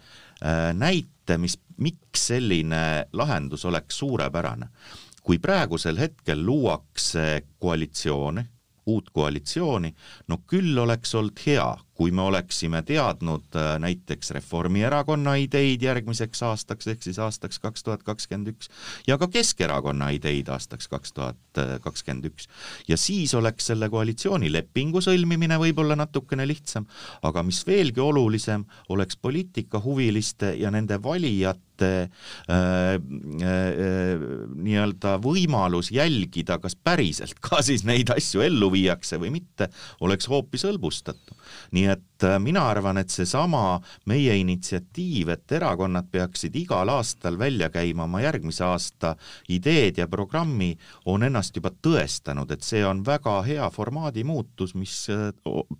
näite, 0.74 1.38
mis, 1.38 1.54
miks 1.76 2.26
selline 2.32 3.06
lahendus 3.12 3.64
oleks 3.64 3.98
suurepärane. 3.98 4.68
kui 5.22 5.38
praegusel 5.38 5.98
hetkel 5.98 6.44
luuakse 6.46 7.44
koalitsioone, 7.58 8.46
uut 8.86 9.10
koalitsiooni, 9.10 9.94
no 10.28 10.38
küll 10.46 10.78
oleks 10.78 11.14
olnud 11.14 11.38
hea, 11.46 11.76
kui 11.98 12.12
me 12.14 12.22
oleksime 12.22 12.82
teadnud 12.86 13.58
äh, 13.58 13.72
näiteks 13.82 14.30
Reformierakonna 14.36 15.34
ideid 15.42 15.82
järgmiseks 15.82 16.42
aastaks, 16.46 16.86
ehk 16.92 17.02
siis 17.02 17.18
aastaks 17.18 17.58
kaks 17.58 17.82
tuhat 17.86 18.04
kakskümmend 18.06 18.52
üks, 18.54 18.70
ja 19.06 19.18
ka 19.18 19.26
Keskerakonna 19.32 20.12
ideid 20.14 20.48
aastaks 20.54 20.88
kaks 20.88 21.16
tuhat 21.16 21.62
kakskümmend 21.82 22.30
üks. 22.30 22.46
ja 22.88 22.96
siis 22.96 23.34
oleks 23.34 23.66
selle 23.72 23.88
koalitsioonilepingu 23.90 25.02
sõlmimine 25.04 25.58
võib-olla 25.60 25.96
natukene 25.98 26.46
lihtsam, 26.46 26.86
aga 27.26 27.42
mis 27.42 27.64
veelgi 27.66 28.00
olulisem, 28.00 28.64
oleks 28.94 29.18
poliitikahuviliste 29.18 30.54
ja 30.60 30.70
nende 30.70 31.00
valijate 31.02 31.90
äh, 32.06 32.94
äh, 32.94 34.22
nii-öelda 34.54 35.16
võimalus 35.24 35.90
jälgida, 35.94 36.58
kas 36.62 36.76
päriselt 36.76 37.40
ka 37.42 37.62
siis 37.66 37.84
neid 37.88 38.12
asju 38.14 38.44
ellu 38.46 38.70
viiakse 38.74 39.18
või 39.20 39.32
mitte, 39.40 39.70
oleks 40.00 40.30
hoopis 40.30 40.66
hõlbustatud. 40.68 41.34
nii 41.72 41.87
et 41.88 42.24
äh, 42.26 42.38
mina 42.42 42.64
arvan, 42.70 42.98
et 43.00 43.10
seesama 43.12 43.78
meie 44.10 44.34
initsiatiiv, 44.40 45.32
et 45.34 45.54
erakonnad 45.58 46.08
peaksid 46.12 46.56
igal 46.58 46.90
aastal 46.92 47.38
välja 47.38 47.70
käima 47.74 48.04
oma 48.08 48.20
järgmise 48.22 48.64
aasta 48.66 49.14
ideed 49.48 49.98
ja 49.98 50.08
programmi, 50.08 50.72
on 51.06 51.22
ennast 51.26 51.56
juba 51.56 51.70
tõestanud, 51.70 52.50
et 52.52 52.66
see 52.66 52.84
on 52.86 53.04
väga 53.06 53.38
hea 53.46 53.70
formaadi 53.74 54.24
muutus, 54.28 54.74
mis 54.78 54.94
äh, 55.14 55.30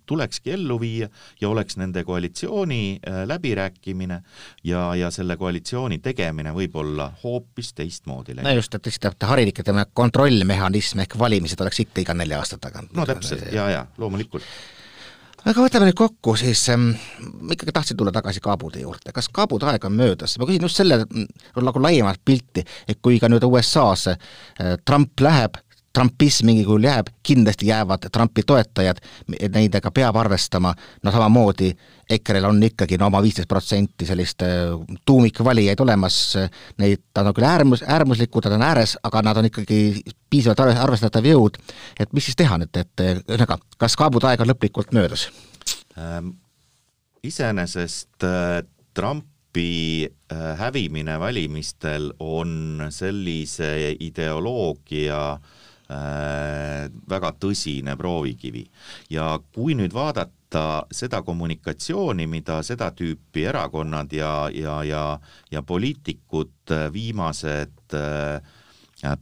tulekski 0.09 0.55
ellu 0.55 0.79
viia 0.81 1.09
ja 1.41 1.49
oleks 1.49 1.77
nende 1.77 2.03
koalitsiooni 2.07 2.81
äh, 2.97 3.21
läbirääkimine 3.29 4.21
ja, 4.63 4.95
ja 4.95 5.11
selle 5.11 5.37
koalitsiooni 5.37 5.99
tegemine 6.03 6.53
võib-olla 6.55 7.11
hoopis 7.23 7.73
teistmoodi 7.77 8.39
no 8.39 8.55
just, 8.55 8.75
et 8.75 8.89
lihtsalt 8.89 9.29
harilik, 9.29 9.63
ütleme, 9.63 9.85
kontrollmehhanism 9.93 11.05
ehk 11.05 11.17
valimised 11.19 11.61
oleks 11.61 11.85
ikka 11.85 12.03
iga 12.05 12.17
nelja 12.17 12.41
aasta 12.41 12.57
tagant. 12.61 12.93
no 12.95 13.05
täpselt, 13.05 13.51
ja, 13.53 13.69
ja 13.69 13.85
loomulikult 13.97 14.45
aga 15.47 15.63
võtame 15.63 15.87
nüüd 15.87 15.97
kokku, 15.97 16.35
siis 16.39 16.65
ähm, 16.73 16.91
ikkagi 17.51 17.73
tahtsin 17.75 17.99
tulla 17.99 18.11
tagasi 18.15 18.41
kaabude 18.43 18.83
juurde, 18.83 19.13
kas 19.15 19.29
kaabude 19.33 19.69
aeg 19.69 19.85
on 19.87 19.95
möödas, 19.95 20.35
ma 20.39 20.47
küsin 20.49 20.65
just 20.67 20.81
selle 20.81 21.01
nagu 21.05 21.83
laiemat 21.83 22.21
pilti, 22.25 22.65
et 22.87 22.99
kui 23.01 23.19
ka 23.21 23.29
nüüd 23.31 23.45
USA-s 23.47 24.11
äh, 24.11 24.75
Trump 24.85 25.19
läheb, 25.23 25.59
trumpism 25.93 26.45
mingil 26.49 26.67
kujul 26.67 26.85
jääb, 26.85 27.09
kindlasti 27.23 27.69
jäävad 27.69 28.09
Trumpi 28.13 28.43
toetajad, 28.47 28.99
nendega 29.49 29.91
peab 29.91 30.17
arvestama, 30.21 30.73
no 31.03 31.11
samamoodi 31.11 31.71
EKRE-l 32.09 32.47
on 32.49 32.61
ikkagi 32.63 32.97
no 32.97 33.09
oma 33.09 33.21
viisteist 33.21 33.49
protsenti 33.49 34.05
sellist 34.05 34.43
äh, 34.45 34.73
tuumikvalijaid 35.05 35.81
olemas, 35.85 36.19
neid, 36.81 37.03
nad 37.17 37.29
on 37.29 37.37
küll 37.37 37.49
äärmus, 37.49 37.83
äärmuslikud, 37.85 38.49
nad 38.49 38.57
on 38.57 38.67
ääres, 38.69 38.95
aga 39.03 39.23
nad 39.25 39.41
on 39.41 39.49
ikkagi 39.49 39.79
piisavalt 40.29 40.79
arvestatav 40.85 41.25
jõud, 41.25 41.57
et 41.99 42.13
mis 42.13 42.29
siis 42.29 42.37
teha 42.39 42.59
nüüd, 42.61 42.81
et 42.81 43.05
ühesõnaga, 43.05 43.59
kas 43.81 43.97
kaabude 43.99 44.29
aeg 44.29 44.45
on 44.45 44.53
lõplikult 44.53 44.93
möödas? 44.97 45.29
Ähm,? 45.97 46.37
Iseenesest 47.19 48.23
äh, 48.23 48.61
Trumpi 48.95 50.07
äh, 50.07 50.43
hävimine 50.57 51.17
valimistel 51.19 52.13
on 52.23 52.85
sellise 52.95 53.73
ideoloogia 53.99 55.19
Äh, 55.33 55.58
väga 55.89 57.31
tõsine 57.41 57.95
proovikivi. 57.97 58.65
ja 59.09 59.39
kui 59.53 59.73
nüüd 59.75 59.93
vaadata 59.93 60.85
seda 60.91 61.21
kommunikatsiooni, 61.21 62.27
mida 62.27 62.61
seda 62.63 62.91
tüüpi 62.91 63.45
erakonnad 63.49 64.13
ja, 64.13 64.49
ja, 64.53 64.83
ja, 64.83 65.19
ja 65.51 65.63
poliitikud 65.63 66.71
äh, 66.71 66.93
viimased 66.93 67.93
äh, 67.93 68.41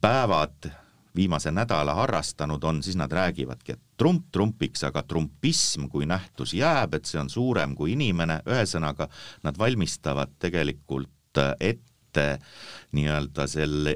päevad, 0.02 0.70
viimase 1.16 1.52
nädala 1.52 1.94
harrastanud 1.94 2.64
on, 2.64 2.84
siis 2.84 2.96
nad 2.96 3.12
räägivadki, 3.12 3.72
et 3.72 3.82
trump 3.98 4.28
trumpiks, 4.32 4.84
aga 4.84 5.04
trumpism 5.04 5.88
kui 5.90 6.06
nähtus 6.06 6.54
jääb, 6.54 6.94
et 6.94 7.06
see 7.06 7.20
on 7.20 7.30
suurem 7.30 7.76
kui 7.76 7.96
inimene, 7.96 8.42
ühesõnaga 8.46 9.08
nad 9.44 9.58
valmistavad 9.58 10.36
tegelikult 10.40 11.42
ette 11.60 12.28
nii-öelda 12.98 13.48
selle, 13.48 13.94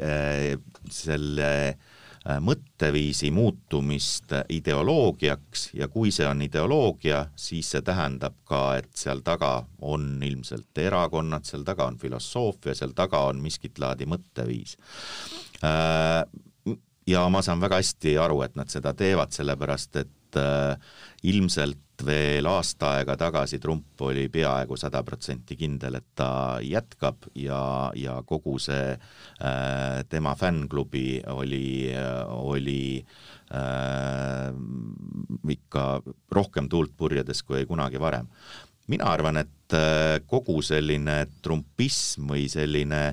selle 0.90 1.52
Äh, 1.52 1.91
mõtteviisi 2.22 3.32
muutumist 3.34 4.34
ideoloogiaks 4.54 5.72
ja 5.74 5.88
kui 5.90 6.12
see 6.14 6.28
on 6.30 6.44
ideoloogia, 6.46 7.24
siis 7.36 7.72
see 7.74 7.82
tähendab 7.82 8.36
ka, 8.46 8.62
et 8.78 8.92
seal 8.94 9.24
taga 9.26 9.66
on 9.82 10.22
ilmselt 10.24 10.78
erakonnad, 10.78 11.48
seal 11.50 11.66
taga 11.66 11.90
on 11.90 11.98
filosoofia, 11.98 12.76
seal 12.78 12.94
taga 12.98 13.24
on 13.32 13.42
miskit 13.42 13.82
laadi 13.82 14.06
mõtteviis. 14.06 14.78
Äh, 15.66 16.22
ja 17.10 17.26
ma 17.30 17.42
saan 17.42 17.62
väga 17.62 17.82
hästi 17.82 18.18
aru, 18.22 18.44
et 18.46 18.56
nad 18.56 18.70
seda 18.70 18.94
teevad, 18.98 19.34
sellepärast 19.34 20.04
et 20.04 20.14
äh, 20.40 20.76
ilmselt 21.24 22.06
veel 22.06 22.48
aasta 22.50 22.96
aega 22.98 23.16
tagasi 23.20 23.60
Trump 23.62 24.02
oli 24.02 24.26
peaaegu 24.34 24.78
sada 24.80 25.04
protsenti 25.06 25.58
kindel, 25.60 26.00
et 26.00 26.08
ta 26.18 26.58
jätkab 26.66 27.28
ja, 27.38 27.92
ja 27.96 28.18
kogu 28.26 28.58
see 28.62 28.96
äh, 28.96 30.02
tema 30.10 30.34
fännklubi 30.36 31.22
oli, 31.30 31.94
oli 32.38 33.06
äh, 33.54 34.50
ikka 35.58 35.86
rohkem 36.32 36.70
tuult 36.70 36.98
purjedes 36.98 37.44
kui 37.46 37.66
kunagi 37.70 38.02
varem 38.02 38.30
mina 38.92 39.12
arvan, 39.12 39.42
et 39.42 39.76
äh, 39.78 40.20
kogu 40.28 40.60
selline 40.66 41.24
trumpism 41.44 42.32
või 42.34 42.48
selline 42.52 43.04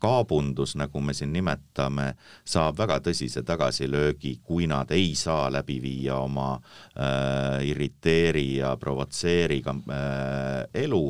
kaabundus, 0.00 0.76
nagu 0.78 1.00
me 1.00 1.14
siin 1.14 1.32
nimetame, 1.34 2.14
saab 2.46 2.78
väga 2.78 3.00
tõsise 3.04 3.42
tagasilöögi, 3.46 4.38
kui 4.42 4.68
nad 4.70 4.90
ei 4.94 5.12
saa 5.18 5.50
läbi 5.52 5.80
viia 5.82 6.18
oma 6.22 6.54
äh, 6.56 7.60
irriteeri 7.68 8.46
ja 8.60 8.74
provotseeri 8.80 9.62
äh, 9.66 10.64
elu. 10.84 11.04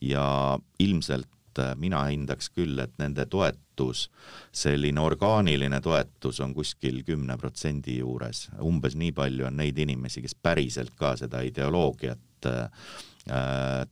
Ja 0.00 0.58
ilmselt 0.80 1.58
äh, 1.58 1.74
mina 1.76 2.04
hindaks 2.08 2.52
küll, 2.54 2.78
et 2.80 2.94
nende 3.00 3.26
toetus, 3.28 4.06
selline 4.52 5.00
orgaaniline 5.00 5.80
toetus 5.84 6.40
on 6.40 6.54
kuskil 6.56 7.02
kümne 7.04 7.36
protsendi 7.40 7.98
juures, 7.98 8.48
umbes 8.64 8.96
nii 8.96 9.12
palju 9.16 9.48
on 9.48 9.60
neid 9.60 9.78
inimesi, 9.80 10.22
kes 10.24 10.36
päriselt 10.36 10.96
ka 10.96 11.16
seda 11.20 11.42
ideoloogiat 11.44 12.48
äh, 12.48 12.48
Äh, 12.48 12.68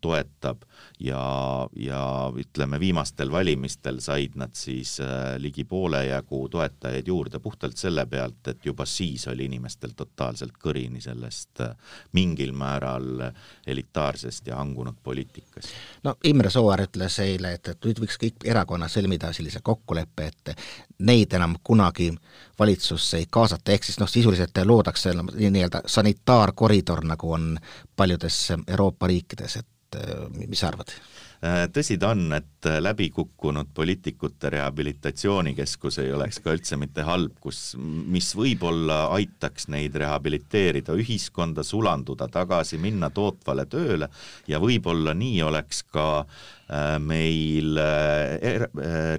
toetab 0.00 0.64
ja, 1.00 1.68
ja 1.76 2.32
ütleme, 2.36 2.80
viimastel 2.80 3.30
valimistel 3.32 4.00
said 4.00 4.34
nad 4.34 4.54
siis 4.58 4.98
äh, 5.00 5.36
ligi 5.38 5.64
poole 5.64 6.04
jagu 6.06 6.48
toetajaid 6.48 7.06
juurde 7.06 7.38
puhtalt 7.38 7.76
selle 7.76 8.06
pealt, 8.06 8.48
et 8.48 8.66
juba 8.66 8.86
siis 8.86 9.28
oli 9.28 9.46
inimestel 9.46 9.94
totaalselt 9.96 10.58
kõrini 10.62 11.00
sellest 11.02 11.62
äh, 11.62 11.74
mingil 12.12 12.52
määral 12.52 13.28
elitaarsest 13.66 14.46
ja 14.46 14.56
hangunud 14.58 14.98
poliitikast. 15.02 15.74
no 16.04 16.16
Imre 16.24 16.50
Sooäär 16.50 16.86
ütles 16.88 17.18
eile, 17.22 17.54
et, 17.58 17.68
et 17.68 17.90
nüüd 17.90 18.02
võiks 18.02 18.18
kõik 18.18 18.44
erakonnad 18.44 18.92
sõlmida 18.92 19.32
sellise 19.32 19.62
kokkuleppe, 19.62 20.26
et 20.26 20.54
neid 20.98 21.32
enam 21.32 21.56
kunagi 21.62 22.10
valitsusse 22.58 23.20
ei 23.22 23.26
kaasata, 23.30 23.72
ehk 23.72 23.84
siis 23.86 24.00
noh, 24.00 24.10
sisuliselt 24.10 24.58
loodakse 24.64 25.12
nii-öelda 25.14 25.84
sanitaarkoridor, 25.86 27.04
nagu 27.06 27.32
on 27.32 27.52
paljudes 27.98 28.36
Euroopa 28.54 29.10
riikides, 29.10 29.58
et 29.62 29.98
mis 30.46 30.60
sa 30.60 30.70
arvad? 30.70 30.94
Äh, 31.38 31.68
tõsi 31.70 31.94
ta 32.02 32.08
on, 32.16 32.32
et 32.34 32.66
äh, 32.66 32.80
läbikukkunud 32.82 33.68
poliitikute 33.74 34.50
rehabilitatsioonikeskus 34.50 36.00
ei 36.02 36.10
oleks 36.10 36.40
ka 36.42 36.50
üldse 36.56 36.74
mitte 36.80 37.04
halb, 37.06 37.36
kus, 37.38 37.76
mis 37.78 38.32
võib-olla 38.34 39.04
aitaks 39.14 39.68
neid 39.70 39.94
rehabiliteerida, 40.02 40.96
ühiskonda 40.98 41.62
sulanduda 41.62 42.26
tagasi, 42.34 42.80
minna 42.82 43.12
tootvale 43.14 43.68
tööle 43.70 44.08
ja 44.50 44.58
võib-olla 44.58 45.14
nii 45.14 45.38
oleks 45.46 45.84
ka 45.86 46.08
äh, 46.24 46.98
meil 46.98 47.78
er, 47.78 48.66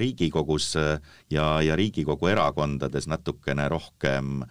Riigikogus 0.04 0.74
ja, 0.76 1.46
ja 1.64 1.80
Riigikogu 1.80 2.28
erakondades 2.34 3.08
natukene 3.08 3.70
rohkem 3.72 4.44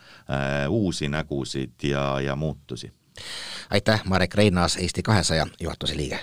uusi 0.72 1.12
nägusid 1.12 1.84
ja, 1.84 2.14
ja 2.24 2.36
muutusi 2.36 2.88
aitäh, 3.70 4.00
Marek 4.04 4.34
Reinaas, 4.34 4.76
Eesti 4.76 5.02
kahesaja 5.02 5.46
juhatuse 5.60 5.96
liige! 5.96 6.20